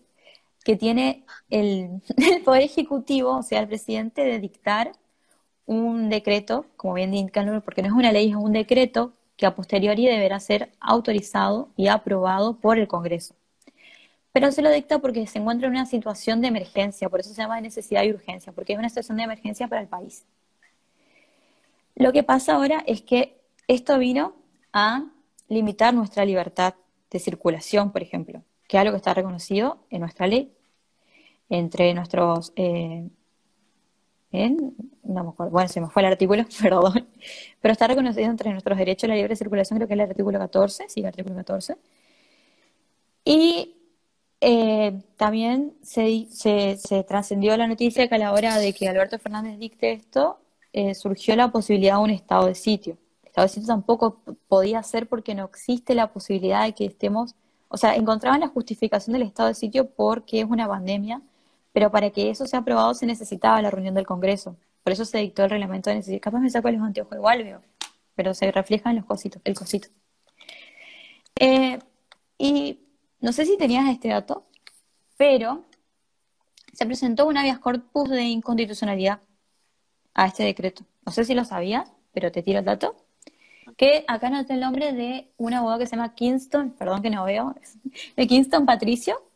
[0.64, 4.92] que tiene el, el, Poder Ejecutivo, o sea, el presidente, de dictar
[5.66, 9.54] un decreto, como bien indican, porque no es una ley, es un decreto que a
[9.54, 13.36] posteriori deberá ser autorizado y aprobado por el Congreso.
[14.32, 17.40] Pero se lo dicta porque se encuentra en una situación de emergencia, por eso se
[17.40, 20.26] llama necesidad y urgencia, porque es una situación de emergencia para el país.
[21.94, 24.34] Lo que pasa ahora es que esto vino
[24.72, 25.04] a
[25.48, 26.74] limitar nuestra libertad
[27.08, 30.52] de circulación, por ejemplo, que es algo que está reconocido en nuestra ley,
[31.48, 33.08] entre nuestros eh,
[34.30, 37.08] no me acuerdo, bueno, se me fue el artículo, perdón,
[37.60, 40.88] pero está reconocido entre nuestros derechos la libre circulación, creo que es el artículo 14,
[40.88, 41.76] sí, el artículo 14.
[43.24, 43.74] Y
[44.40, 49.58] eh, también se, se, trascendió la noticia que a la hora de que Alberto Fernández
[49.58, 50.38] dicte esto,
[50.72, 52.96] eh, surgió la posibilidad de un estado de sitio.
[53.22, 57.34] El estado de sitio tampoco podía ser porque no existe la posibilidad de que estemos,
[57.68, 61.22] o sea, encontraban la justificación del estado de sitio porque es una pandemia
[61.78, 64.56] pero para que eso sea aprobado se necesitaba la reunión del Congreso.
[64.82, 66.20] Por eso se dictó el reglamento de necesidad.
[66.20, 67.62] Capaz me saco los anteojos igual, veo,
[68.16, 69.86] pero se refleja en los cositos, el cosito.
[71.38, 71.78] Eh,
[72.36, 72.80] y
[73.20, 74.44] no sé si tenías este dato,
[75.16, 75.66] pero
[76.72, 79.20] se presentó un habeas corpus de inconstitucionalidad
[80.14, 80.82] a este decreto.
[81.06, 82.96] No sé si lo sabías, pero te tiro el dato.
[83.76, 87.22] Que acá noté el nombre de un abogado que se llama Kingston, perdón que no
[87.22, 87.54] veo,
[88.16, 89.27] de Kingston Patricio,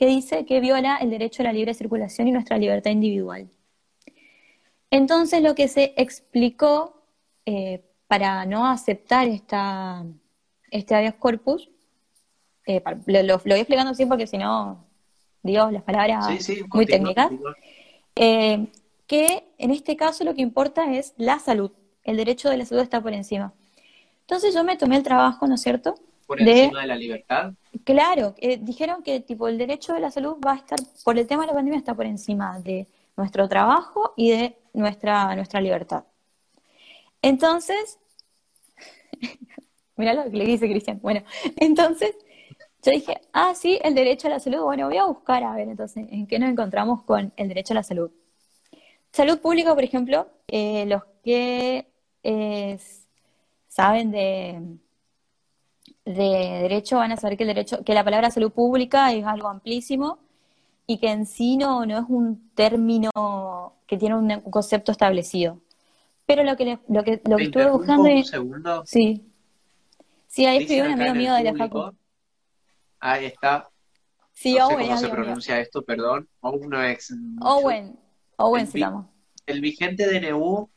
[0.00, 3.50] que dice que viola el derecho a la libre circulación y nuestra libertad individual.
[4.90, 7.04] Entonces lo que se explicó
[7.44, 10.06] eh, para no aceptar esta,
[10.70, 11.68] este habeas corpus,
[12.66, 14.86] eh, lo, voy explicando así porque si no,
[15.42, 17.30] digo las palabras muy técnicas,
[18.16, 18.68] eh,
[19.06, 21.72] que en este caso lo que importa es la salud,
[22.04, 23.52] el derecho de la salud está por encima.
[24.22, 25.96] Entonces yo me tomé el trabajo, ¿no es cierto?,
[26.30, 27.54] por encima de, la libertad.
[27.82, 31.26] Claro, eh, dijeron que tipo el derecho de la salud va a estar, por el
[31.26, 36.04] tema de la pandemia, está por encima de nuestro trabajo y de nuestra, nuestra libertad.
[37.20, 37.98] Entonces,
[39.96, 41.00] mira lo que le dice Cristian.
[41.02, 41.24] Bueno,
[41.56, 42.14] entonces
[42.84, 44.62] yo dije, ah, sí, el derecho a la salud.
[44.62, 47.78] Bueno, voy a buscar a ver entonces en qué nos encontramos con el derecho a
[47.78, 48.12] la salud.
[49.10, 51.88] Salud pública, por ejemplo, eh, los que
[52.22, 52.78] eh,
[53.66, 54.78] saben de
[56.04, 59.48] de derecho van a saber que el derecho, que la palabra salud pública es algo
[59.48, 60.18] amplísimo
[60.86, 63.10] y que en sí no, no es un término
[63.86, 65.60] que tiene un concepto establecido.
[66.26, 68.82] Pero lo que lo que lo que estuve buscando un segundo?
[68.86, 69.26] sí.
[70.30, 71.92] Sí, ahí escribió un amigo mío de la facu.
[73.00, 73.68] Ahí está.
[74.32, 76.28] Sí, no Owen, sé cómo se pronuncia esto, perdón.
[76.40, 76.72] Owen,
[77.40, 77.98] Owen,
[78.36, 79.10] Owen se llama.
[79.44, 80.70] El vigente DNU,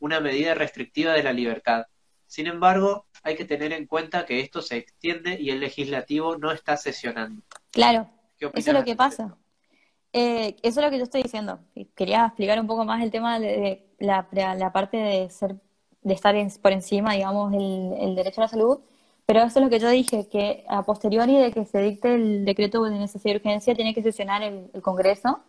[0.00, 1.84] una medida restrictiva de la libertad.
[2.30, 6.52] Sin embargo, hay que tener en cuenta que esto se extiende y el legislativo no
[6.52, 7.42] está sesionando.
[7.72, 9.36] Claro, eso es lo que pasa.
[10.12, 11.58] Eh, eso es lo que yo estoy diciendo.
[11.96, 14.28] Quería explicar un poco más el tema de, la,
[14.72, 15.56] parte de ser,
[16.02, 18.78] de estar por encima, digamos, el, derecho a la salud.
[19.26, 22.44] Pero eso es lo que yo dije, que a posteriori de que se dicte el
[22.44, 25.40] decreto de necesidad y urgencia, tiene que sesionar el, el Congreso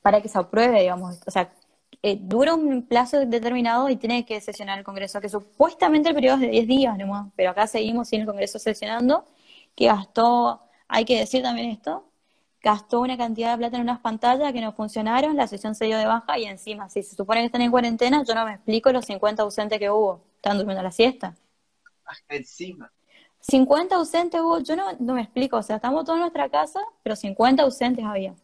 [0.00, 1.20] para que se apruebe, digamos.
[1.26, 1.52] O sea,
[2.02, 6.36] eh, dura un plazo determinado y tiene que sesionar el Congreso, que supuestamente el periodo
[6.36, 9.26] es de 10 días nomás, pero acá seguimos sin el Congreso sesionando,
[9.76, 12.06] que gastó, hay que decir también esto,
[12.62, 15.98] gastó una cantidad de plata en unas pantallas que no funcionaron, la sesión se dio
[15.98, 18.92] de baja y encima, si se supone que están en cuarentena, yo no me explico
[18.92, 21.36] los 50 ausentes que hubo, están durmiendo la siesta.
[22.28, 22.90] Encima.
[23.40, 26.80] 50 ausentes hubo, yo no, no me explico, o sea, estamos todos en nuestra casa,
[27.02, 28.34] pero 50 ausentes había.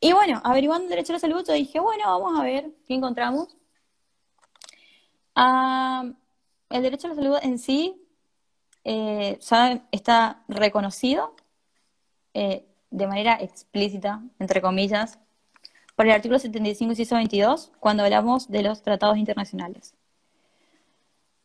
[0.00, 2.94] Y bueno, averiguando el derecho a la salud, yo dije, bueno, vamos a ver qué
[2.94, 3.56] encontramos.
[5.34, 6.04] Ah,
[6.70, 8.02] el derecho a la salud en sí
[8.84, 9.38] eh,
[9.90, 11.34] está reconocido
[12.34, 15.18] eh, de manera explícita, entre comillas,
[15.96, 19.94] por el artículo 75 y 22 cuando hablamos de los tratados internacionales.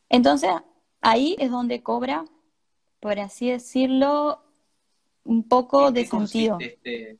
[0.09, 0.51] Entonces,
[0.99, 2.25] ahí es donde cobra,
[2.99, 4.43] por así decirlo,
[5.23, 6.57] un poco de sentido.
[6.59, 7.17] Este,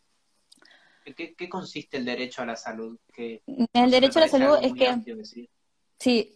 [1.04, 2.98] ¿qué, ¿Qué, consiste el derecho a la salud?
[3.16, 5.38] el derecho a la salud es que...
[5.98, 6.36] Sí,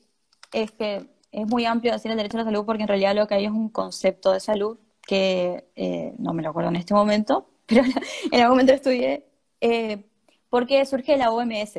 [0.53, 3.27] es que es muy amplio decir el derecho a la salud porque en realidad lo
[3.27, 6.93] que hay es un concepto de salud que eh, no me lo acuerdo en este
[6.93, 9.25] momento, pero en algún momento estudié,
[9.61, 10.05] eh,
[10.49, 11.77] porque surge la OMS.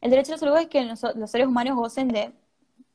[0.00, 2.32] El derecho a la salud es que los, seres humanos gocen de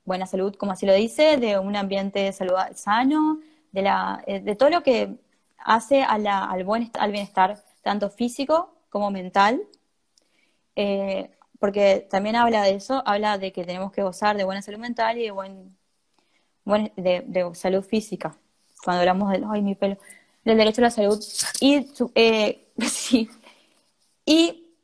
[0.05, 3.39] buena salud, como así lo dice, de un ambiente sano,
[3.71, 5.15] de, la, eh, de todo lo que
[5.57, 9.60] hace a la, al, buen, al bienestar, tanto físico como mental,
[10.75, 14.77] eh, porque también habla de eso, habla de que tenemos que gozar de buena salud
[14.77, 15.75] mental y de, buen,
[16.95, 18.38] de, salud física,
[18.84, 19.97] cuando hablamos del, ay, mi pelo,
[20.45, 21.19] del derecho a la salud.
[21.60, 23.27] Y, eh, sí,
[24.27, 24.75] y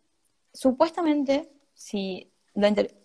[0.51, 2.31] supuestamente, si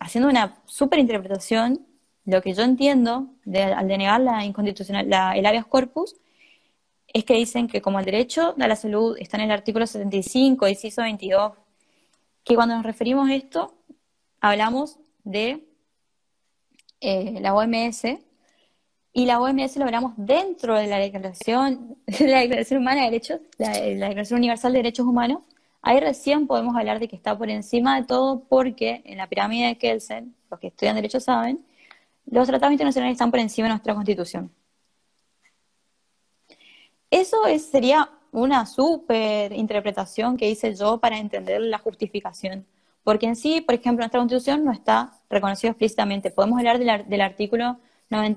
[0.00, 1.86] haciendo una super interpretación,
[2.24, 3.28] lo que yo entiendo
[3.76, 5.04] al denegar la inconstitucional,
[5.36, 6.16] el habeas corpus,
[7.14, 10.66] es que dicen que como el derecho a la salud está en el artículo 75,
[10.66, 11.53] inciso 22,
[12.42, 13.72] que cuando nos referimos a esto,
[14.40, 15.64] hablamos de
[17.00, 18.18] eh, la OMS,
[19.12, 23.40] y la OMS lo hablamos dentro de la Declaración, de la Declaración Humana de Derechos,
[23.59, 25.42] la, la Declaración Universal de Derechos Humanos,
[25.83, 29.68] ahí recién podemos hablar de que está por encima de todo porque en la pirámide
[29.68, 31.64] de Kelsen, los que estudian derecho saben,
[32.27, 34.50] los tratados internacionales están por encima de nuestra constitución.
[37.14, 42.66] Eso sería una súper interpretación que hice yo para entender la justificación.
[43.05, 46.33] Porque en sí, por ejemplo, nuestra constitución no está reconocido explícitamente.
[46.33, 47.79] Podemos hablar del, artículo,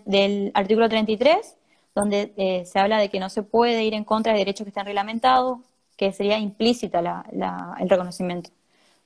[0.06, 1.58] del artículo 33,
[1.96, 4.70] donde eh, se habla de que no se puede ir en contra de derechos que
[4.70, 5.58] están reglamentados,
[5.96, 7.26] que sería implícita
[7.80, 8.52] el reconocimiento.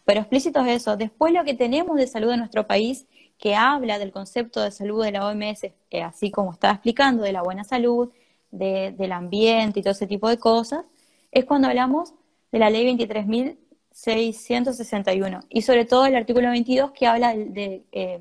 [0.04, 0.98] Pero explícito es eso.
[0.98, 3.08] Después lo que tenemos de salud en nuestro país,
[3.38, 7.32] que habla del concepto de salud de la OMS, eh, así como estaba explicando, de
[7.32, 8.12] la buena salud,
[8.52, 10.86] del ambiente y todo ese tipo de cosas,
[11.32, 12.14] es cuando hablamos
[12.52, 18.20] de la ley 23.661 y sobre todo el artículo 22 que habla de, eh,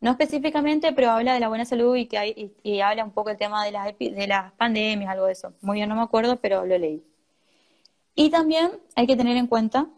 [0.00, 3.36] no específicamente, pero habla de la buena salud y, que y, habla un poco el
[3.36, 5.52] tema de las, de las pandemias, algo de eso.
[5.60, 7.02] Muy bien, no me acuerdo, pero lo leí.
[8.14, 9.88] Y también hay que tener en cuenta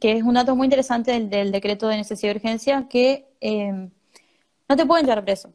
[0.00, 3.88] que es un dato muy interesante del, decreto de necesidad de urgencia, que eh,
[4.68, 5.52] no te pueden llevar preso.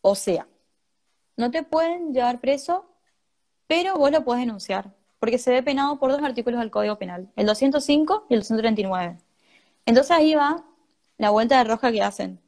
[0.00, 0.46] O sea,
[1.38, 2.84] no te pueden llevar preso,
[3.66, 7.30] pero vos lo puedes denunciar, porque se ve penado por dos artículos del Código Penal,
[7.36, 9.16] el 205 y el 239.
[9.86, 10.64] Entonces ahí va
[11.16, 12.40] la vuelta de roja que hacen.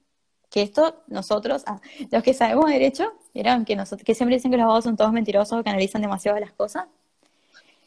[0.50, 4.56] Que esto, nosotros, ah, los que sabemos derecho, eran que, nosotros, que siempre dicen que
[4.56, 6.86] los abogados son todos mentirosos, que analizan demasiado las cosas.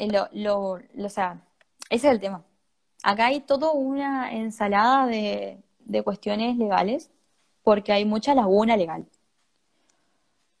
[0.00, 1.42] eh, lo, lo, o sea,
[1.90, 2.42] ese es el tema.
[3.02, 5.62] Acá hay toda una ensalada de,
[6.04, 7.10] cuestiones legales
[7.62, 9.04] porque hay mucha laguna legal.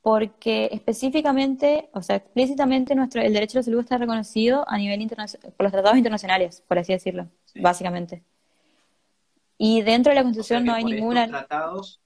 [0.02, 5.00] Porque específicamente, o sea, explícitamente nuestro, el derecho a la salud está reconocido a nivel
[5.00, 8.22] internacional, por los tratados internacionales, por así decirlo, básicamente.
[9.56, 11.28] Y dentro de la Constitución no hay ninguna...
[11.28, 12.00] Tratados,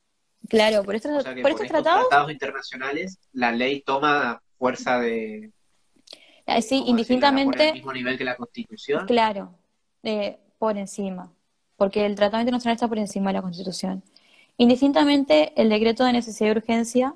[0.49, 2.09] claro, por estos, por, estos, tratados...
[2.09, 5.53] tratados internacionales la ley toma fuerza de,
[6.47, 7.28] Sí, ¿cómo decirlo?
[7.30, 9.07] ¿La pone indistintamente, al mismo nivel que la Constitución?
[9.07, 9.55] claro,
[10.03, 11.32] eh, por encima,
[11.76, 14.03] porque el Tratado Internacional está por encima de la Constitución.
[14.57, 17.14] Indistintamente, el decreto de necesidad y urgencia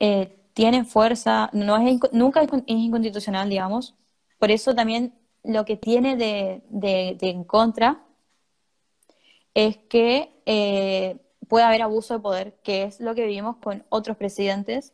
[0.00, 3.94] eh, tiene fuerza, no es, nunca es con- es inconstitucional, digamos.
[4.38, 8.04] Por eso también lo que tiene de, de- de en contra
[9.54, 14.16] es que eh, puede haber abuso de poder, que es lo que vivimos con otros
[14.16, 14.92] presidentes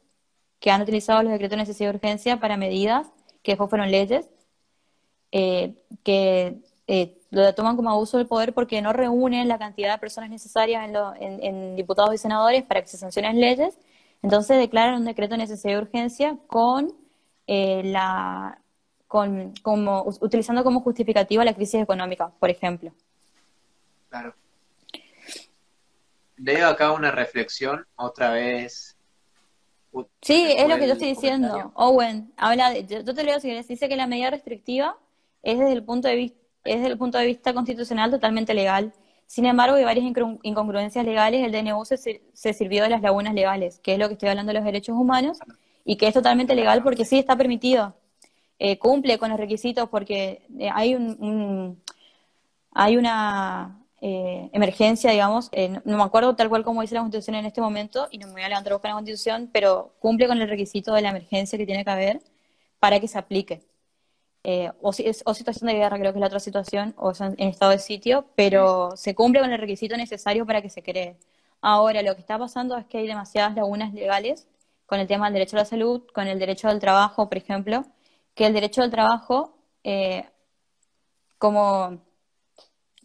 [0.61, 3.07] que han utilizado los decretos de necesidad y urgencia para medidas
[3.43, 4.29] que después fueron leyes,
[5.33, 9.99] eh, que eh, lo toman como abuso del poder porque no reúnen la cantidad de
[9.99, 10.91] personas necesarias
[11.21, 13.79] en, diputados y senadores para que se sancionen leyes.
[14.23, 16.93] Entonces declaran un decreto de necesidad y urgencia con
[17.47, 18.61] eh, la
[19.07, 22.93] con como utilizando como justificativa la crisis económica, por ejemplo.
[24.11, 24.35] Claro.
[26.37, 28.98] Veo acá una reflexión, otra vez.
[30.21, 31.49] Sí, es lo que yo estoy diciendo.
[31.49, 31.73] comentario.
[31.77, 34.97] Owen habla de, yo, yo te leo si querés, dice que la medida restrictiva
[35.43, 38.93] es desde el punto de vista, es desde el punto de vista constitucional totalmente legal.
[39.27, 41.45] Sin embargo, hay varias incongru- incongruencias legales.
[41.45, 44.29] El DNU se, sir- se sirvió de las lagunas legales, que es lo que estoy
[44.31, 45.39] hablando de los derechos humanos,
[45.85, 47.95] y que es totalmente legal porque sí está permitido.
[48.59, 51.83] Eh, cumple con los requisitos porque eh, hay un, un-
[52.73, 57.37] hay una eh, emergencia, digamos, eh, no, me acuerdo tal cual como dice la Constitución
[57.37, 60.27] en este momento, y no me voy a levantar a buscar la Constitución, pero cumple
[60.29, 62.21] con el requisito de la emergencia que tiene que haber
[62.81, 63.63] para que se aplique.
[64.45, 67.35] Eh, o, si- o situación de guerra, creo que es la otra situación, o son
[67.39, 71.17] en estado de sitio, pero se cumple con el requisito necesario para que se cree.
[71.61, 74.47] Ahora, lo que está pasando es que hay demasiadas lagunas legales
[74.87, 77.85] con el tema del derecho a la salud, con el derecho al trabajo, por ejemplo,
[78.35, 80.25] que el derecho al trabajo, eh,
[81.39, 82.01] como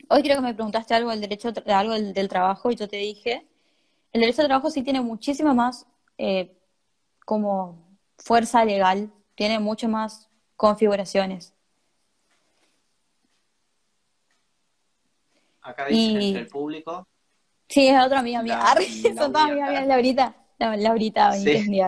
[0.10, 2.98] Hoy creo que me preguntaste algo del derecho algo del, del trabajo y yo te
[2.98, 3.46] dije,
[4.12, 5.88] el derecho al trabajo sí tiene muchísima más
[6.18, 6.56] eh,
[7.26, 11.54] como fuerza legal, tiene mucho más configuraciones.
[15.62, 17.08] Acá dicen Y- entre el público.
[17.70, 18.58] Sí, es otra amiga mía.
[18.58, 18.76] La-
[19.16, 20.36] son todas amigas mías, Laurita.
[20.60, 21.82] La, Laurita, Sí.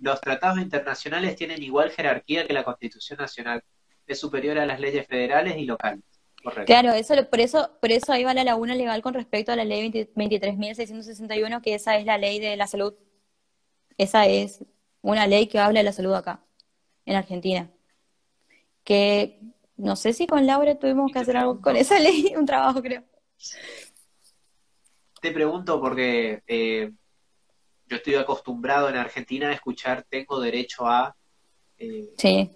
[0.00, 3.62] Los tratados internacionales tienen igual jerarquía que la Constitución Nacional.
[4.06, 6.02] Es superior a las leyes federales y locales.
[6.42, 6.64] Correcto.
[6.66, 9.64] Claro, eso, por eso, por eso ahí va la laguna legal con respecto a la
[9.64, 12.94] ley 20 23.661, que esa es la ley de la salud.
[13.96, 14.64] Esa es
[15.02, 16.44] una ley que habla de la salud acá,
[17.06, 17.70] en Argentina.
[18.84, 19.40] Que
[19.76, 23.04] no sé si con Laura tuvimos que hacer algo con esa ley, un trabajo creo.
[25.20, 26.90] Te pregunto porque eh,
[27.86, 31.14] yo estoy acostumbrado en Argentina a escuchar tengo derecho a,
[31.78, 32.50] eh, Sí,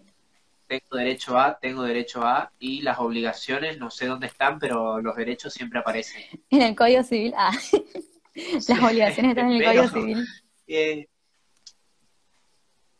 [0.66, 5.14] tengo derecho a, tengo derecho a, y las obligaciones no sé dónde están, pero los
[5.16, 6.22] derechos siempre aparecen.
[6.50, 7.34] en el Código Civil.
[7.36, 7.52] Ah,
[8.34, 10.26] las obligaciones están en el Pero- Código Civil.
[10.66, 11.06] Eh,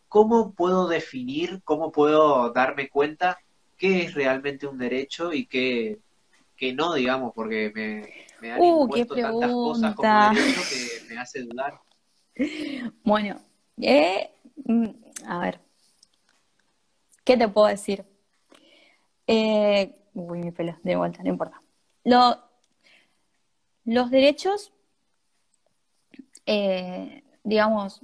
[0.09, 3.39] ¿Cómo puedo definir, cómo puedo darme cuenta
[3.77, 5.99] qué es realmente un derecho y qué,
[6.57, 11.21] qué no, digamos, porque me, me han Uh, impuesto tantas cosas como derecho que me
[11.21, 11.81] hace dudar.
[13.03, 13.41] Bueno,
[13.81, 14.31] eh,
[14.65, 14.87] mm,
[15.27, 15.61] a ver,
[17.27, 18.07] ¿qué te puedo decir?
[19.27, 21.63] Eh, uy, mi pelo, de vuelta, no importa.
[22.05, 22.41] Lo-
[23.87, 24.71] los derechos,
[26.47, 28.01] eh, digamos,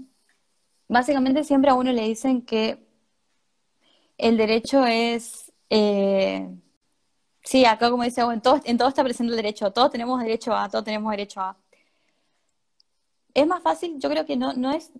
[0.88, 2.80] básicamente siempre a uno le dicen que
[4.18, 6.48] el derecho es, eh,
[7.44, 10.54] sí, acá como bueno, en todo, en todo está presente el derecho, todos tenemos derecho
[10.56, 11.58] a, todos tenemos derecho a.
[13.34, 14.92] Es más fácil, yo creo que no, no es,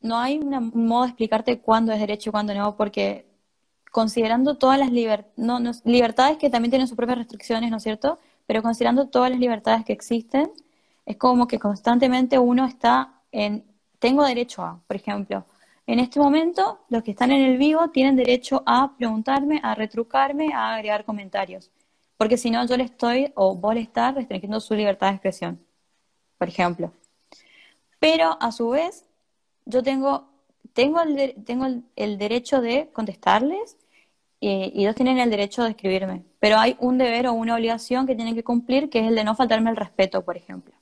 [0.00, 3.26] no hay un modo de explicarte cuándo es derecho y cuándo no, porque
[3.90, 4.90] considerando todas las
[5.84, 8.18] libertades que también tienen sus propias restricciones, ¿no es cierto?
[8.46, 10.50] Pero considerando todas las libertades que existen,
[11.06, 13.64] es como que constantemente uno está en,
[13.98, 15.44] tengo derecho a, por ejemplo,
[15.86, 20.52] en este momento los que están en el vivo tienen derecho a preguntarme, a retrucarme,
[20.54, 21.70] a agregar comentarios,
[22.16, 25.60] porque si no yo le estoy, o vos le estás restringiendo su libertad de expresión,
[26.38, 26.92] por ejemplo.
[27.98, 29.04] Pero a su vez,
[29.64, 30.29] yo tengo,
[30.80, 33.76] tengo, el, de- tengo el, el derecho de contestarles
[34.40, 36.24] eh, y ellos tienen el derecho de escribirme.
[36.38, 39.24] Pero hay un deber o una obligación que tienen que cumplir, que es el de
[39.24, 40.74] no faltarme el respeto, por ejemplo.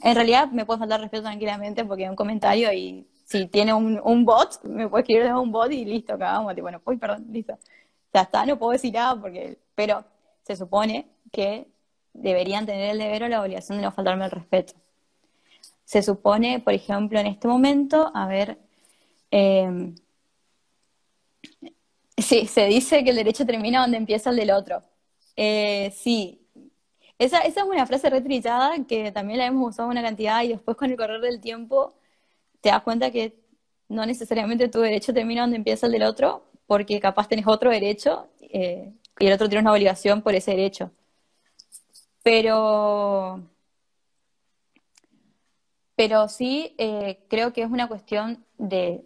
[0.00, 4.00] En realidad me puede faltar respeto tranquilamente porque hay un comentario y si tiene un,
[4.04, 6.54] un bot, me puede escribir de un bot y listo, cagamos.
[6.56, 7.58] Bueno, uy, perdón, listo.
[8.12, 9.58] Ya está, no puedo decir nada porque...
[9.74, 10.04] Pero
[10.46, 11.66] se supone que
[12.12, 14.74] deberían tener el deber o la obligación de no faltarme el respeto.
[15.84, 18.58] Se supone, por ejemplo, en este momento, a ver,
[19.34, 19.94] eh,
[22.16, 24.82] sí, se dice que el derecho termina donde empieza el del otro.
[25.36, 26.40] Eh, sí,
[27.18, 30.76] esa, esa es una frase retrillada que también la hemos usado una cantidad y después
[30.76, 31.94] con el correr del tiempo
[32.60, 33.36] te das cuenta que
[33.88, 38.28] no necesariamente tu derecho termina donde empieza el del otro, porque capaz tenés otro derecho
[38.40, 40.92] eh, y el otro tiene una obligación por ese derecho.
[42.22, 43.40] Pero,
[45.96, 49.04] pero sí eh, creo que es una cuestión de,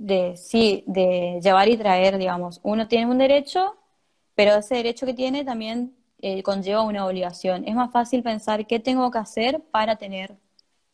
[0.00, 2.60] de, sí, de llevar y traer, digamos.
[2.62, 3.76] Uno tiene un derecho,
[4.34, 7.68] pero ese derecho que tiene también eh, conlleva una obligación.
[7.68, 10.38] Es más fácil pensar qué tengo que hacer para tener,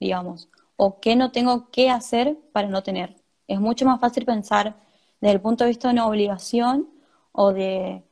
[0.01, 3.17] digamos, o qué no tengo que hacer para no tener.
[3.47, 4.75] Es mucho más fácil pensar
[5.21, 6.89] desde el punto de vista de una obligación
[7.33, 8.03] o de,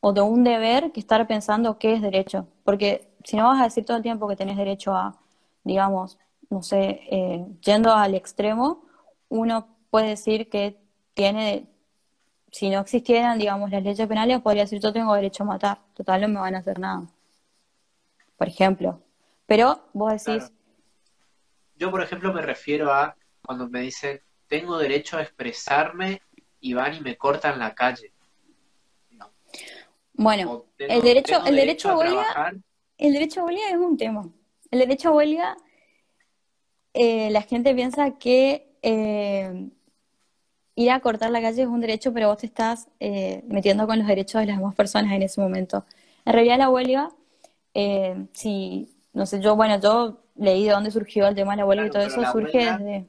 [0.00, 2.48] o de un deber que estar pensando qué es derecho.
[2.64, 5.20] Porque si no vas a decir todo el tiempo que tenés derecho a,
[5.62, 6.18] digamos,
[6.48, 8.82] no sé, eh, yendo al extremo,
[9.28, 10.78] uno puede decir que
[11.14, 11.66] tiene,
[12.50, 16.22] si no existieran, digamos, las leyes penales, podría decir yo tengo derecho a matar, total
[16.22, 17.06] no me van a hacer nada.
[18.36, 19.02] Por ejemplo.
[19.46, 20.52] Pero vos decís...
[21.76, 26.22] Yo, por ejemplo, me refiero a cuando me dicen tengo derecho a expresarme
[26.60, 28.12] y van y me cortan la calle.
[30.14, 32.52] Bueno, el derecho, el derecho, a huelga,
[32.96, 34.28] el derecho a huelga es un tema.
[34.70, 35.56] El derecho a huelga,
[36.92, 39.70] eh, la gente piensa que eh,
[40.78, 43.98] ir a cortar la calle es un derecho, pero vos te estás eh, metiendo con
[43.98, 45.84] los derechos de las demás personas en ese momento.
[46.24, 47.10] En realidad la huelga,
[48.32, 51.86] si, no sé, yo, bueno, yo leí de dónde surgió el tema de la huelga
[51.86, 53.06] y todo eso, surge desde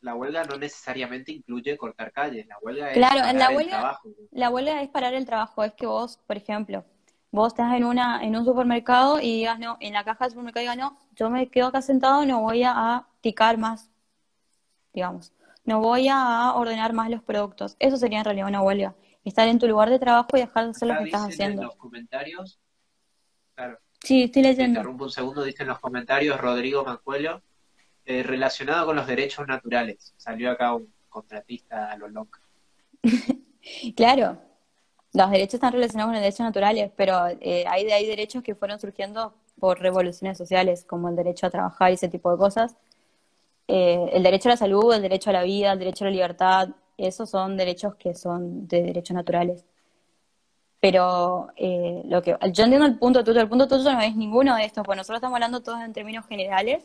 [0.00, 4.08] la huelga no necesariamente incluye cortar calles, la huelga es parar la huelga, el trabajo.
[4.30, 6.84] La huelga es parar el trabajo, es que vos, por ejemplo,
[7.32, 10.62] vos estás en una en un supermercado y digas, no, en la caja del supermercado
[10.62, 13.90] digas, no, yo me quedo acá sentado, no voy a picar más,
[14.92, 15.32] digamos,
[15.66, 17.76] no voy a ordenar más los productos.
[17.78, 18.94] Eso sería en realidad una huelga,
[19.24, 21.62] estar en tu lugar de trabajo y dejar de hacer lo que estás haciendo.
[21.62, 22.58] En los comentarios,
[23.54, 23.78] claro.
[24.02, 24.78] Sí, estoy leyendo.
[24.78, 27.42] interrumpo un segundo, dice en los comentarios Rodrigo Mancuelo,
[28.04, 30.14] eh, relacionado con los derechos naturales.
[30.16, 32.38] Salió acá un contratista a lo loco.
[33.96, 34.40] claro,
[35.12, 38.78] los derechos están relacionados con los derechos naturales, pero eh, hay, hay derechos que fueron
[38.78, 42.76] surgiendo por revoluciones sociales, como el derecho a trabajar y ese tipo de cosas.
[43.68, 46.12] Eh, el derecho a la salud, el derecho a la vida, el derecho a la
[46.12, 49.64] libertad, esos son derechos que son de derechos naturales.
[50.80, 51.48] Pero
[52.04, 54.84] lo que yo entiendo el punto tuyo, el punto tuyo no es ninguno de estos,
[54.84, 56.84] pues nosotros estamos hablando todos en términos generales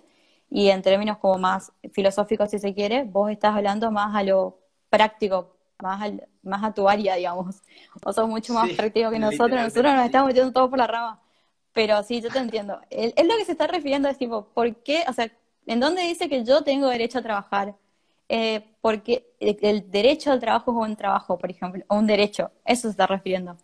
[0.50, 4.60] y en términos como más filosóficos, si se quiere, vos estás hablando más a lo
[4.90, 6.12] práctico, más,
[6.44, 7.62] más a tu área, digamos.
[8.04, 11.22] Vos sos mucho más práctico que nosotros, nosotros nos estamos metiendo todo por la rama.
[11.74, 12.82] Pero sí, yo te entiendo.
[12.90, 15.06] Es lo que se está refiriendo, es tipo, ¿por qué?
[15.08, 15.32] O sea,
[15.66, 17.76] ¿en dónde dice que yo tengo derecho a trabajar?
[18.30, 22.52] Eh, porque el, derecho al trabajo es un trabajo, por ejemplo, o un derecho.
[22.66, 23.58] Eso se está refiriendo.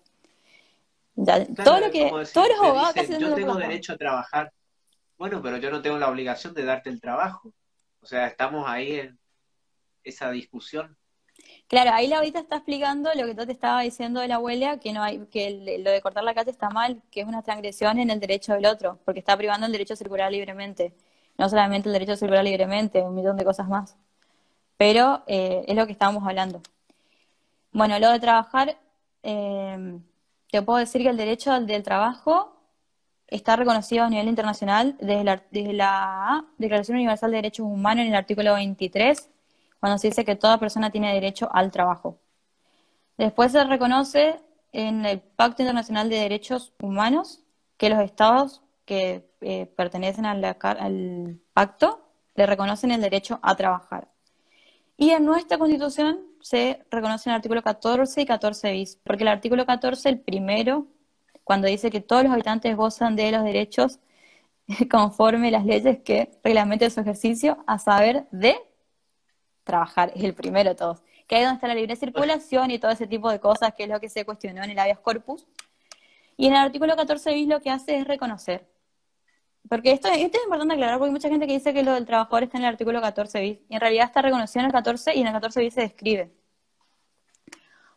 [1.16, 4.52] todo lo que, todos los abogados Yo tengo derecho a trabajar
[5.18, 7.52] bueno, pero yo no tengo la obligación de darte el trabajo.
[8.02, 9.20] O sea, estamos ahí en
[10.04, 10.96] esa discusión.
[11.68, 14.80] Claro, ahí la ahorita está explicando lo que tú te estaba diciendo de la abuela,
[14.80, 18.00] que no hay, que lo de cortar la calle está mal, que es una transgresión
[18.00, 20.94] en el derecho del otro, porque está privando el derecho a circular libremente.
[21.38, 23.96] No solamente el derecho a circular libremente, un millón de cosas más.
[24.78, 26.62] Pero eh, es lo que estábamos hablando.
[27.72, 28.78] Bueno, lo de trabajar,
[29.24, 30.00] eh,
[30.52, 32.58] te puedo decir que el derecho del trabajo
[33.28, 35.24] está reconocido a nivel internacional desde
[35.74, 39.30] la, Declaración Universal de Derechos Humanos en el artículo 23,
[39.80, 42.18] cuando se dice que toda persona tiene derecho al trabajo.
[43.18, 44.40] Después se reconoce
[44.72, 47.42] en el Pacto Internacional de Derechos Humanos
[47.78, 52.08] que los estados que eh, pertenecen al pacto
[52.38, 54.08] le reconocen el derecho a trabajar.
[54.96, 59.28] Y en nuestra Constitución se reconoce en el artículo 14 y 14 bis, porque el
[59.28, 60.88] artículo 14, el primero,
[61.44, 64.00] cuando dice que todos los habitantes gozan de los derechos
[64.92, 68.56] conforme las leyes que reglamenten su ejercicio, a saber de
[69.64, 71.02] trabajar, es el primero de todos.
[71.28, 73.84] Que ahí es donde está la libre circulación y todo ese tipo de cosas, que
[73.84, 75.46] es lo que se cuestionó en el habeas corpus.
[76.38, 78.68] Y en el artículo 14 bis lo que hace es reconocer.
[79.70, 82.06] Porque esto, esto es importante aclarar, porque hay mucha gente que dice que lo del
[82.06, 85.16] trabajador está en el artículo 14 bis, y en realidad está reconocido en el 14
[85.16, 86.32] y en el 14 bis se describe.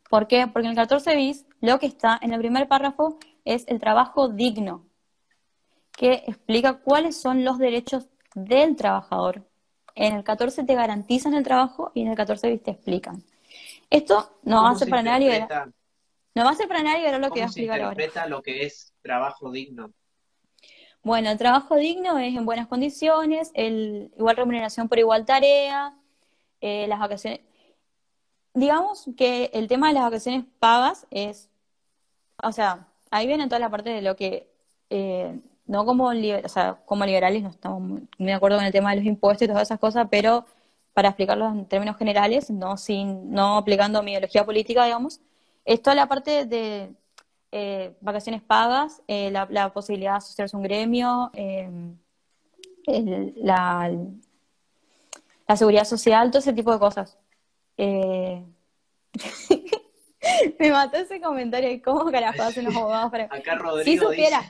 [0.09, 0.47] ¿Por qué?
[0.49, 4.29] Porque en el 14 bis lo que está en el primer párrafo es el trabajo
[4.29, 4.87] digno,
[5.93, 9.47] que explica cuáles son los derechos del trabajador.
[9.95, 13.23] En el 14 te garantizan el trabajo y en el 14 te explican.
[13.91, 15.47] Esto no va a ser para nadie
[16.35, 18.27] no va a ser para nadie ver lo que va a explicar ahora.
[18.27, 19.93] lo que es trabajo digno?
[21.03, 25.95] Bueno, el trabajo digno es en buenas condiciones, el igual remuneración por igual tarea,
[26.61, 27.41] eh, las vacaciones.
[28.55, 31.49] Digamos que el tema de las vacaciones pagas es,
[32.43, 34.51] o sea, ahí viene toda la parte de lo que,
[34.91, 38.91] eh, no como, o sea, como liberales no estamos muy de acuerdo con el tema
[38.91, 40.47] de los impuestos y todas esas cosas, pero
[40.95, 45.21] para explicarlo en términos generales, no, sin, no aplicando mi ideología política, digamos,
[45.65, 46.93] es toda la parte de
[47.53, 51.97] eh, vacaciones pagas, eh, la, posibilidad de asociarse a un gremio, em,
[53.37, 53.91] la,
[55.49, 57.19] la, seguridad social, todo ese tipo de cosas.
[57.77, 58.45] Eh,
[60.61, 63.25] me mató ese comentario cómo carajo hacen los abogados para...
[63.31, 64.43] Acá Rodrigo si supiera,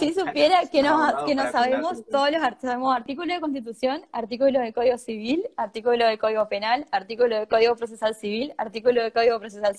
[0.00, 4.72] si supiera que no, que no sabemos todos los sabemos artículos de constitución, artículos de
[4.72, 9.76] código civil, artículo de código penal, artículo de código procesal civil, artículo de código procesal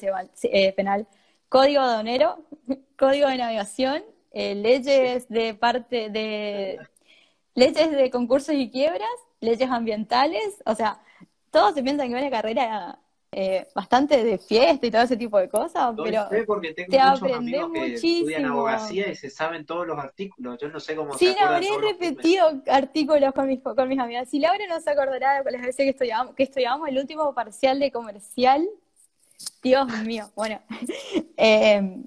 [0.77, 1.05] penal,
[1.51, 2.37] código aduanero,
[2.97, 6.79] código de navegación, eh, leyes de parte de
[7.53, 9.09] leyes de concursos y quiebras,
[9.41, 11.01] leyes ambientales, o sea,
[11.51, 12.99] todos se piensan que una carrera
[13.33, 17.67] eh, bastante de fiesta y todo ese tipo de cosas, pero porque tengo te aprendes
[17.67, 18.29] muchísimo.
[18.29, 20.57] estudian abogacía y se saben todos los artículos.
[20.57, 24.29] Yo no sé cómo sí, no, habré repetido artículos con mis, con mis amigas.
[24.29, 27.77] Si Laura no se acordará de las veces que estudiamos, que estudiamos el último parcial
[27.77, 28.65] de comercial,
[29.61, 30.59] Dios mío, bueno.
[31.37, 32.03] eh,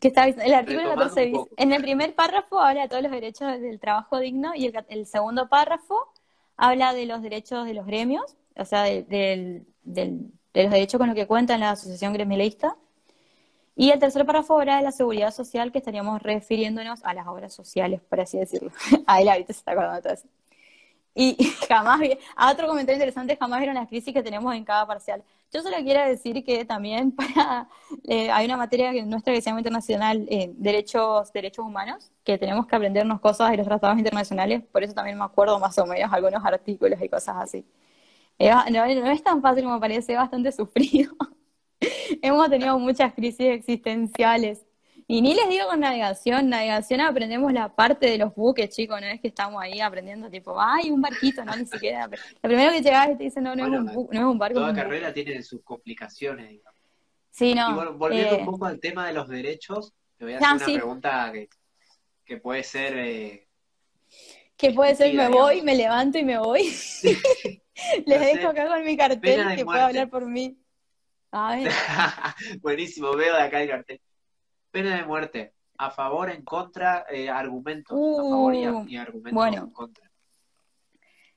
[0.00, 3.78] que está el artículo 14 En el primer párrafo habla de todos los derechos del
[3.78, 6.08] trabajo digno y el, segundo párrafo
[6.56, 11.26] habla de los derechos de los gremios, o sea, de, los derechos con los que
[11.26, 12.76] cuenta la asociación gremialista.
[13.76, 17.54] Y el tercer párrafo habla de la seguridad social, que estaríamos refiriéndonos a las obras
[17.54, 18.72] sociales, por así decirlo.
[19.06, 20.28] Ahí la ahorita se está acordando de todo eso.
[21.14, 21.36] Y
[21.68, 22.00] jamás,
[22.36, 25.22] a otro comentario interesante, jamás vieron las crisis que tenemos en cada parcial.
[25.52, 27.68] Yo solo quiero decir que también para,
[28.04, 32.38] eh, hay una materia que nuestra que se llama internacional, eh, derechos, derechos humanos, que
[32.38, 35.86] tenemos que aprendernos cosas de los tratados internacionales, por eso también me acuerdo más o
[35.86, 37.66] menos algunos artículos y cosas así.
[38.38, 41.12] no, no, es tan fácil como parece, bastante sufrido.
[42.22, 44.66] Hemos tenido muchas crisis existenciales
[45.12, 49.08] y ni les digo con navegación, navegación aprendemos la parte de los buques, chicos, no
[49.08, 52.06] es que estamos ahí aprendiendo tipo, ay, un barquito, no, ni siquiera.
[52.06, 54.60] Lo primero que llegas y te dicen, no, no, es, un no es un barco.
[54.60, 56.80] Toda carrera tiene sus complicaciones, digamos.
[57.28, 57.70] Sí, no.
[57.70, 60.54] Y bueno, volviendo un eh, poco al tema de los derechos, te voy a hacer
[60.54, 61.48] una pregunta que,
[62.24, 62.96] que, puede ser...
[62.96, 63.48] Eh,
[64.56, 66.62] que puede ser, me voy, me levanto y me voy.
[68.06, 70.56] les dejo acá con mi cartel que pueda hablar por mí.
[72.60, 74.00] Buenísimo, veo de acá el cartel.
[74.70, 75.54] Pena de muerte.
[75.78, 77.96] A favor, en contra, eh, argumentos.
[77.96, 79.62] a favor y, uh, argumentos bueno.
[79.64, 80.10] en contra.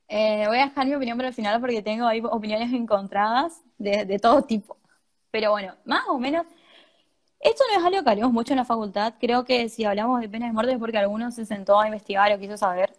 [0.07, 4.19] Eh, voy a dejar mi opinión para el final porque tengo ahí opiniones encontradas de,
[4.19, 4.77] todo tipo.
[5.31, 6.45] Pero bueno, más o menos,
[7.39, 9.15] esto no es algo que hablemos mucho en la facultad.
[9.19, 12.31] Creo que si hablamos de pena de muerte es porque alguno se sentó a investigar
[12.31, 12.93] o quiso saber.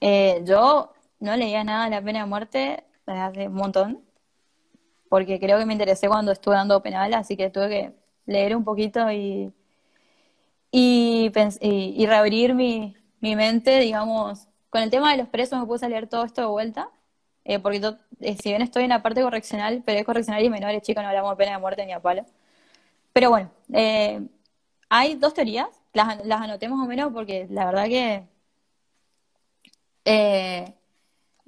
[0.00, 4.04] Eh, yo no leía nada de la pena de muerte desde hace un montón,
[5.08, 7.92] porque creo que me interesé cuando estuve dando penal, así que tuve que
[8.26, 9.52] leer un poquito y
[10.76, 15.86] y, y, reabrir mi, mi, mente, digamos, con el tema de los presos me puse
[15.86, 16.90] a leer todo esto de vuelta,
[17.44, 17.80] eh, porque
[18.20, 21.08] eh, si bien estoy en la parte correccional, pero es correccional y menores, chicos, no
[21.10, 22.24] hablamos de pena de muerte ni a palo.
[23.12, 24.20] Pero bueno, eh,
[24.88, 28.24] hay dos teorías, las, las anoté más o menos porque la verdad que...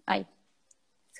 [0.07, 0.27] ay,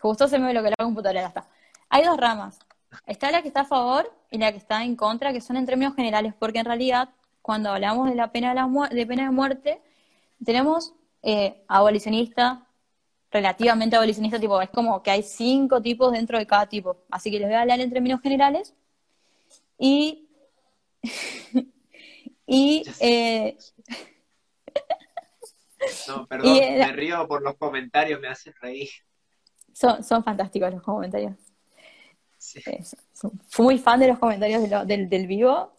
[0.01, 1.49] justo se me bloqueó la computadora, ya está.
[1.89, 2.59] Hay dos ramas.
[3.07, 5.67] Está la que está a favor y la que está en contra, que son en
[5.67, 7.11] términos generales, porque en realidad
[7.47, 9.81] cuando hablamos de la pena de, la de, pena de muerte,
[10.45, 12.67] tenemos eh, abolicionista,
[13.31, 17.05] relativamente abolicionista, tipo, es como que hay cinco tipos dentro de cada tipo.
[17.09, 18.75] Así que les voy a hablar en términos generales.
[19.79, 20.29] Y.
[22.49, 22.83] y.
[22.99, 23.57] Eh,
[26.09, 28.89] no, perdón, me río por los comentarios, me hacen reír.
[29.73, 31.37] Son, son fantásticos los comentarios.
[32.39, 32.61] Sí.
[32.67, 32.83] Eh,
[33.51, 35.76] fui muy fan de los comentarios del, del vivo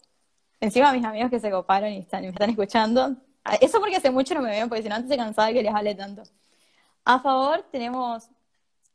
[0.60, 3.16] Encima mis amigos que se coparon y están, me están escuchando.
[3.44, 5.54] Ah, eso porque hace mucho no me ven, porque si no antes se cansaba de
[5.54, 6.22] que les hable tanto.
[7.04, 8.28] A favor tenemos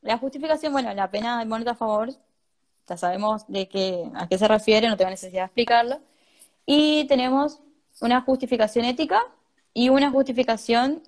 [0.01, 2.09] la justificación, bueno, la pena de muerte a favor,
[2.87, 5.99] ya sabemos de qué, a qué se refiere, no tengo necesidad de explicarlo.
[6.65, 7.59] Y tenemos
[8.01, 9.21] una justificación ética
[9.73, 11.01] y una justificación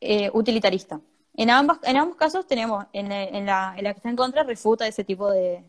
[0.00, 1.00] eh, utilitarista.
[1.34, 3.08] En, ambas, en ambos casos tenemos, en,
[3.46, 5.64] la, la que está en contra, refuta ese tipo de,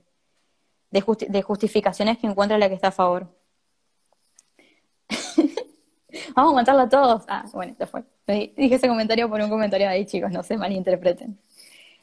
[0.90, 3.28] de justificaciones que encuentra la que está a favor.
[6.36, 7.24] Vamos a matarlo a todos.
[7.28, 8.04] Ah, bueno, ya fue.
[8.28, 11.38] Dije ese comentario por un comentario ahí, chicos, no se malinterpreten.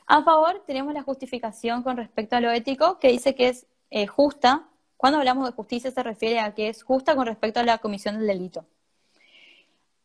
[0.07, 4.07] A favor, tenemos la justificación con respecto a lo ético, que dice que es eh,
[4.07, 4.69] justa.
[4.97, 8.19] Cuando hablamos de justicia se refiere a que es justa con respecto a la comisión
[8.19, 8.65] del delito.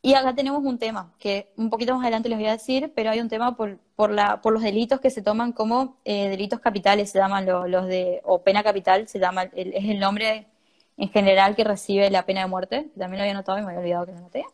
[0.01, 3.09] Y acá tenemos un tema, que un poquito más adelante les voy a decir, pero
[3.09, 6.59] hay un tema por, por, la, por los delitos que se toman como eh, delitos
[6.59, 10.47] capitales, se llaman los, de, o pena capital, se llama, es el nombre
[10.97, 13.79] en general que recibe la pena de muerte, también lo había notado y me había
[13.79, 14.45] olvidado que lo noté.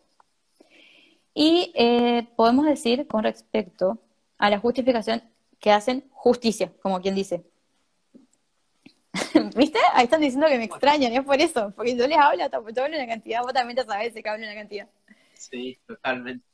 [1.34, 4.00] Y eh, podemos decir con respecto
[4.38, 5.22] a la justificación,
[5.60, 7.44] que hacen justicia, como quien dice.
[9.56, 9.80] ¿Viste?
[9.94, 12.96] Ahí están diciendo que me extrañan, es por eso, porque yo les hablo, yo hablo
[12.96, 14.88] una cantidad, vos también te sabes que hablo una cantidad.
[15.34, 16.46] Sí, totalmente.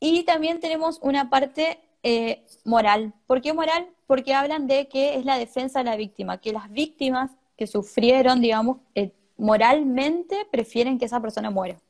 [0.00, 3.12] Y también tenemos una parte eh, moral.
[3.26, 3.88] ¿Por qué moral?
[4.06, 8.40] Porque hablan de que es la defensa de la víctima, que las víctimas que sufrieron,
[8.40, 11.80] digamos, eh, moralmente prefieren que esa persona muera.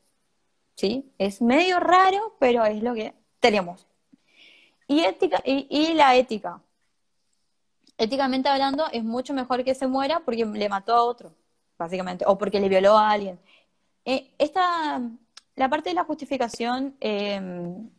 [0.75, 1.11] ¿Sí?
[1.17, 3.87] Es medio raro, pero es lo que tenemos.
[4.87, 6.61] Y, ética, y, la ética.
[7.97, 11.33] Éticamente hablando, es mucho mejor que se muera porque le mató a otro,
[11.77, 13.39] básicamente, o porque le violó a alguien.
[14.05, 15.01] Eh, esta,
[15.55, 17.89] la parte de la justificación em,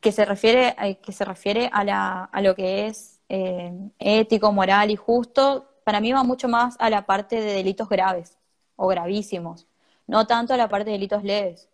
[0.00, 4.52] que se refiere, eh, que se refiere a, la, a lo que es eh, ético,
[4.52, 8.36] moral y justo, para mí va mucho más a la parte de delitos graves
[8.74, 9.68] o gravísimos,
[10.08, 11.68] no tanto a la parte de delitos leves.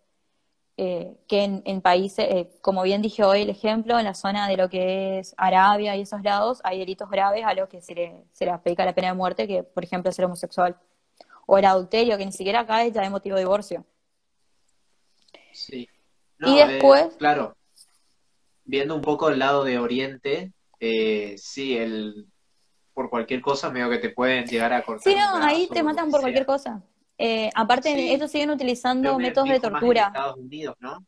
[0.77, 4.69] Eh, que en, países, como bien dije hoy el ejemplo, en la zona de lo
[4.69, 8.45] que es Arabia y esos lados, hay delitos graves a los que se le, se
[8.45, 10.77] le aplica la pena de muerte, que por ejemplo es ser homosexual.
[11.47, 13.83] O el adulterio, que ni siquiera acá es ya de motivo de divorcio.
[15.53, 15.89] Sí.
[16.39, 17.15] y después...
[17.17, 17.57] claro,
[18.63, 22.27] viendo un poco el lado de Oriente, eh, sí, el,
[22.93, 25.11] por cualquier cosa medio que te pueden llegar a cortar.
[25.11, 26.81] Sí, no, ahí te matan por cualquier cosa.
[27.17, 30.07] Eh, aparte, ellos siguen utilizando métodos de tortura.
[30.07, 31.05] Estados Unidos, ¿no?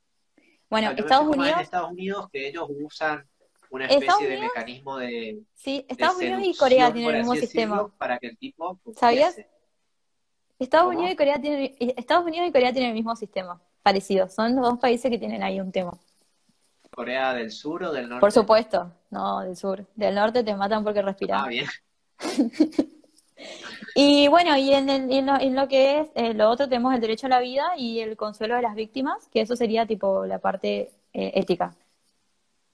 [0.70, 1.56] Bueno, Estados Unidos.
[1.56, 3.28] En Estados Unidos que ellos usan
[3.70, 5.40] una especie de mecanismo de.
[5.54, 7.88] Sí, Estados Unidos y Corea tienen el mismo sistema.
[7.98, 8.80] Para que el tipo.
[8.96, 9.38] ¿Sabías?
[10.58, 14.30] Estados Unidos y Corea tienen Estados Unidos y Corea tienen el mismo sistema, parecido.
[14.30, 15.92] Son los dos países que tienen ahí un tema.
[16.96, 18.22] Corea del Sur o del Norte?
[18.22, 19.86] Por supuesto, no, del Sur.
[19.96, 21.42] Del Norte te matan porque respiras.
[21.44, 21.68] Ah, bien.
[23.96, 27.42] y bueno, y en, lo, que es eh, lo otro tenemos el derecho a la
[27.42, 31.76] vida y el consuelo de las víctimas, que eso sería tipo la parte eh, ética.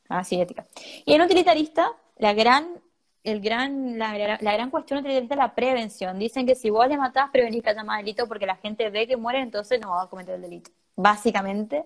[0.07, 0.67] Ah, sí, ética.
[1.03, 2.79] Y en utilitarista, la gran,
[3.23, 6.19] el gran, la, gran cuestión utilitarista es la prevención.
[6.19, 9.07] Dicen que si vos le matás, prevenís que haya más delito porque la gente ve
[9.07, 10.69] que muere, entonces no va a cometer el delito.
[10.95, 11.85] Básicamente,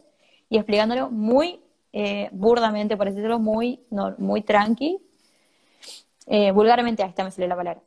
[0.50, 1.62] y explicándolo muy
[1.98, 3.80] eh, burdamente, por decirlo muy,
[4.18, 5.00] muy tranqui.
[6.28, 7.82] Eh, vulgarmente, ahí está, me sale la palabra.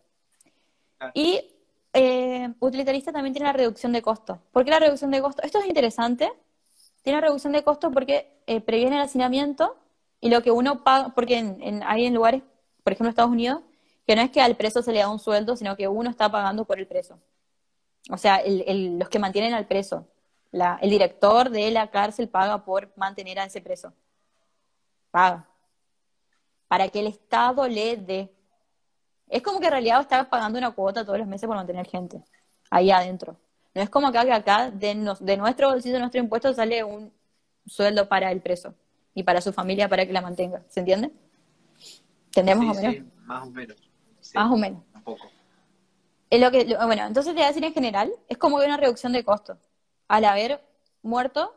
[0.99, 1.11] Ah.
[1.13, 1.45] Y
[1.93, 4.39] eh, utilitarista también tiene la reducción de costos.
[4.51, 5.45] ¿Por qué la reducción de costos?
[5.45, 6.33] Esto es interesante.
[7.03, 8.33] Tiene reducción de costos porque
[8.65, 9.77] previene el hacinamiento
[10.23, 12.43] y lo que uno paga, porque en, hay en lugares,
[12.83, 13.61] por ejemplo, Estados Unidos,
[14.07, 16.31] que no es que al preso se le da un sueldo, sino que uno está
[16.31, 17.19] pagando por el preso.
[18.11, 20.07] O sea, los que mantienen al preso
[20.53, 23.93] el director de la cárcel paga por mantener a ese preso.
[25.11, 25.47] Paga.
[26.69, 28.33] Para que el Estado le dé.
[29.29, 32.23] Es como que en realidad está pagando una cuota todos los meses por mantener gente
[32.71, 33.37] ahí adentro.
[33.75, 37.13] No es como acá que acá de, de nuestro bolsillo, de nuestro impuesto, sale un
[37.67, 38.75] sueldo para el preso
[39.15, 40.63] y para su familia para que la mantenga.
[40.69, 41.13] ¿Se entiende?
[42.27, 43.07] ¿Entendemos más o menos?
[43.25, 43.77] más o menos.
[44.35, 44.83] más o menos.
[44.95, 45.27] Un poco.
[46.31, 48.77] Es lo que, bueno, entonces te voy a decir en general, es como que una
[48.77, 49.59] reducción de costos
[50.09, 50.63] al haber
[51.03, 51.55] muerto,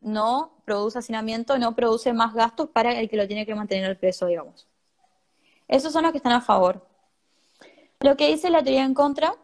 [0.00, 3.96] no produce hacinamiento, no produce más gastos para el que lo tiene que mantener el
[3.96, 4.66] preso, digamos.
[5.66, 6.86] Esos son los que están a favor.
[8.00, 9.34] Lo que dice la teoría en contra,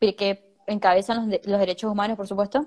[0.00, 2.66] que encabezan los, derechos humanos, por supuesto,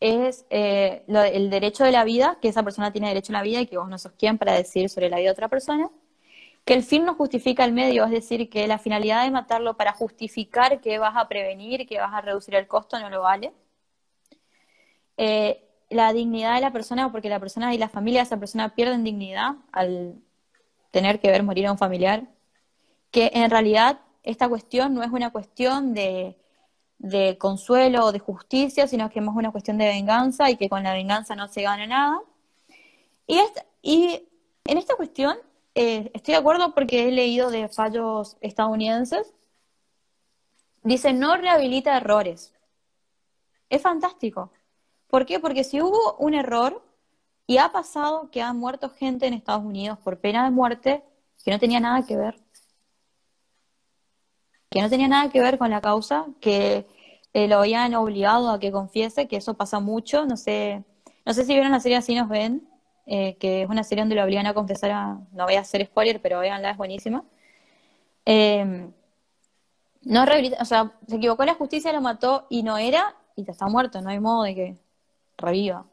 [0.00, 3.60] es eh, el derecho de la vida, que esa persona tiene derecho a la vida
[3.60, 5.90] y que vos no sos quien para decir sobre la vida de otra persona.
[6.64, 9.92] Que el fin no justifica el medio, es decir, que la finalidad de matarlo para
[9.92, 13.52] justificar que vas a prevenir, que vas a reducir el costo, no lo vale.
[15.22, 18.74] Eh, la dignidad de la persona, porque la persona y la familia de esa persona
[18.74, 20.14] pierden dignidad al
[20.92, 22.26] tener que ver morir a un familiar,
[23.10, 26.38] que en realidad esta cuestión no es una cuestión de,
[27.38, 30.82] consuelo o de justicia, sino que es más una cuestión de venganza y que con
[30.84, 32.20] la venganza no se gana nada.
[33.82, 34.26] Y,
[34.64, 35.36] en esta cuestión
[35.74, 39.34] eh, estoy de acuerdo porque he leído de fallos estadounidenses.
[40.82, 42.54] Dice, no rehabilita errores.
[43.68, 44.50] Es fantástico.
[45.10, 45.40] ¿Por qué?
[45.40, 46.82] Porque si hubo un error
[47.46, 51.02] y ha pasado que ha muerto gente en Estados Unidos por pena de muerte
[51.44, 52.40] que no tenía nada que ver,
[54.70, 56.86] que no tenía nada que ver con la causa, que
[57.34, 60.84] eh, lo habían obligado a que confiese, que eso pasa mucho, no sé,
[61.26, 62.68] no sé si vieron la serie Así nos ven,
[63.06, 65.84] eh, que es una serie donde lo obligan a confesar a, no voy a hacer
[65.86, 67.24] spoiler, pero veanla, es buenísima.
[68.26, 68.90] Eh,
[70.02, 70.24] no
[70.60, 74.10] o sea, se equivocó la justicia, lo mató y no era, y está muerto, no
[74.10, 74.89] hay modo de que
[75.40, 75.86] reviva.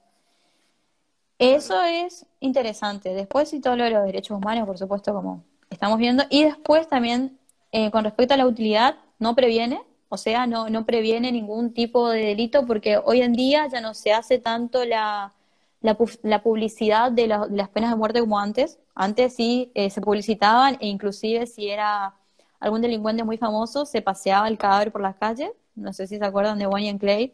[1.40, 3.14] Eso es interesante.
[3.14, 6.24] Después y todo lo de los derechos humanos, por supuesto, como estamos viendo.
[6.30, 7.38] Y después también,
[7.72, 12.10] eh, con respecto a la utilidad, no previene, o sea, no, no previene ningún tipo
[12.10, 15.34] de delito porque hoy en día ya no se hace tanto la,
[15.82, 18.80] la, publicidad de, las penas de muerte como antes.
[18.96, 22.16] Antes sí eh, se publicitaban e inclusive si era
[22.60, 25.52] algún delincuente muy famoso, se paseaba el cadáver por las calles.
[25.76, 27.34] No sé si se acuerdan de Bonnie and Clay,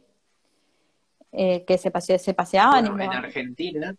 [1.34, 2.86] eh, que se, se paseaban.
[2.86, 3.96] en Argentina,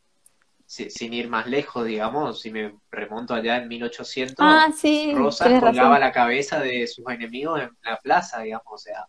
[0.67, 5.99] sin ir más lejos, digamos, si me remonto allá en 1800, ah, sí, Rosa colgaba
[5.99, 9.07] la cabeza de sus enemigos en la plaza, digamos, o sea,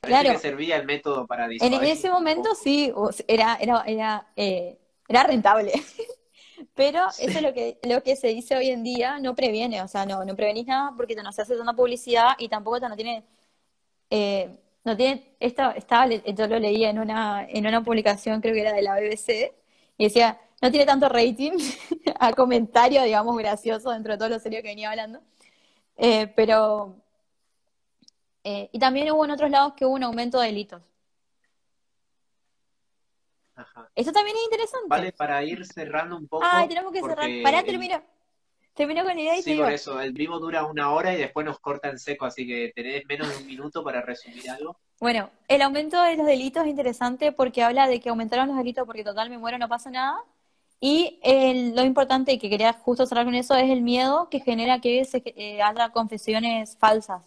[0.00, 0.32] Claro.
[0.32, 2.92] que servía el método para En, ese momento sí,
[3.28, 5.72] era, era, era, eh, era rentable.
[6.74, 9.88] Pero eso es lo que, lo que se dice hoy en día, no previene, o
[9.88, 12.88] sea, no, no prevenís nada porque te no se hace una publicidad y tampoco te
[12.88, 13.24] no tiene,
[14.10, 18.62] eh, no tiene, esto estaba, yo lo leía en una, en una publicación, creo que
[18.62, 19.54] era de la BBC,
[19.98, 21.52] y decía, no tiene tanto rating
[22.18, 25.20] a comentario, digamos, gracioso dentro de todo lo serio que venía hablando,
[25.96, 26.96] eh, pero
[28.42, 30.82] eh, y también hubo en otros lados que hubo un aumento de delitos.
[33.54, 33.90] Ajá.
[33.94, 34.86] Eso también es interesante.
[34.88, 36.46] Vale, para ir cerrando un poco.
[36.50, 37.28] Ay, tenemos que cerrar.
[37.42, 38.02] Pará, termino.
[38.80, 40.00] Termino con la idea y Sí, por eso.
[40.00, 43.28] El vivo dura una hora y después nos corta en seco, así que tenés menos
[43.28, 44.74] de un minuto para resumir algo.
[44.98, 48.86] Bueno, el aumento de los delitos es interesante porque habla de que aumentaron los delitos
[48.86, 50.24] porque total me muero, no pasa nada.
[50.80, 51.20] Y
[51.74, 55.04] lo importante y que quería justo cerrar con eso es el miedo que genera que
[55.04, 57.20] se, eh, haya confesiones falsas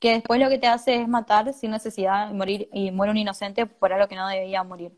[0.00, 3.64] que después lo que te hace es matar sin necesidad morir y muere un inocente
[3.66, 4.90] por algo que no debía morir.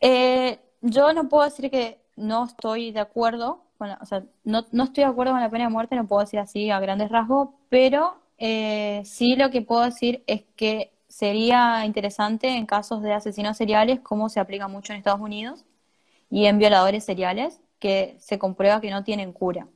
[0.00, 4.84] Eh, yo no puedo decir que no estoy de acuerdo, con o sea, no, no,
[4.84, 7.50] estoy de acuerdo con la pena de muerte, no puedo decir así a grandes rasgos,
[7.68, 13.56] pero eh, sí lo que puedo decir es que sería interesante en casos de asesinos
[13.56, 15.64] seriales, como se aplica mucho en Estados Unidos,
[16.30, 19.68] y en violadores seriales, que se comprueba que no tienen cura.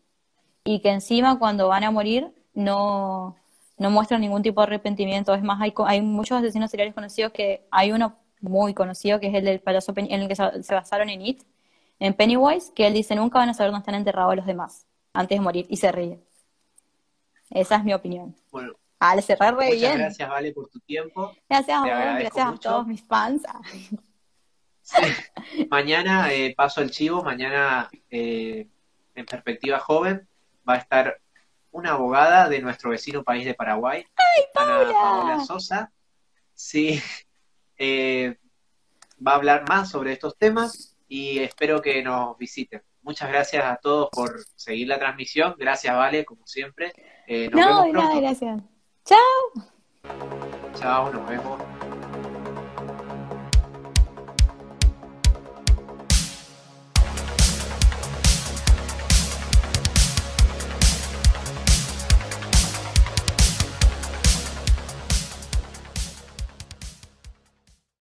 [0.64, 3.36] Y que encima cuando van a morir no,
[3.78, 5.34] no muestran ningún tipo de arrepentimiento.
[5.34, 9.34] Es más, hay, hay muchos asesinos seriales conocidos que hay uno muy conocido que es
[9.34, 11.42] el del palacio en el que se, basaron en It,
[12.02, 15.38] en Pennywise, que él dice nunca van a saber dónde están enterrados los demás antes
[15.38, 16.18] de morir y se ríe.
[17.48, 18.34] Esa es mi opinión.
[18.50, 18.72] Bueno,
[19.14, 21.32] le cerré re muchas gracias, Vale, por tu tiempo.
[21.48, 23.42] Gracias a vos, gracias a todos mis fans.
[25.70, 28.66] Mañana eh, paso el chivo, mañana eh,
[29.14, 30.26] en perspectiva joven
[30.68, 31.20] va a estar
[31.70, 34.92] una abogada de nuestro vecino país de Paraguay, ¡Ay, Paula!
[34.92, 35.92] Paola Sosa.
[36.52, 37.00] Sí,
[37.78, 38.38] eh,
[39.24, 42.82] va a hablar más sobre estos temas y espero que nos visiten.
[43.02, 45.54] Muchas gracias a todos por seguir la transmisión.
[45.58, 46.90] Gracias, Vale, como siempre.
[47.26, 48.20] Eh, nos no, vemos pronto.
[48.22, 48.62] gracias.
[49.04, 50.72] Chao.
[50.74, 51.71] Chao, nos vemos.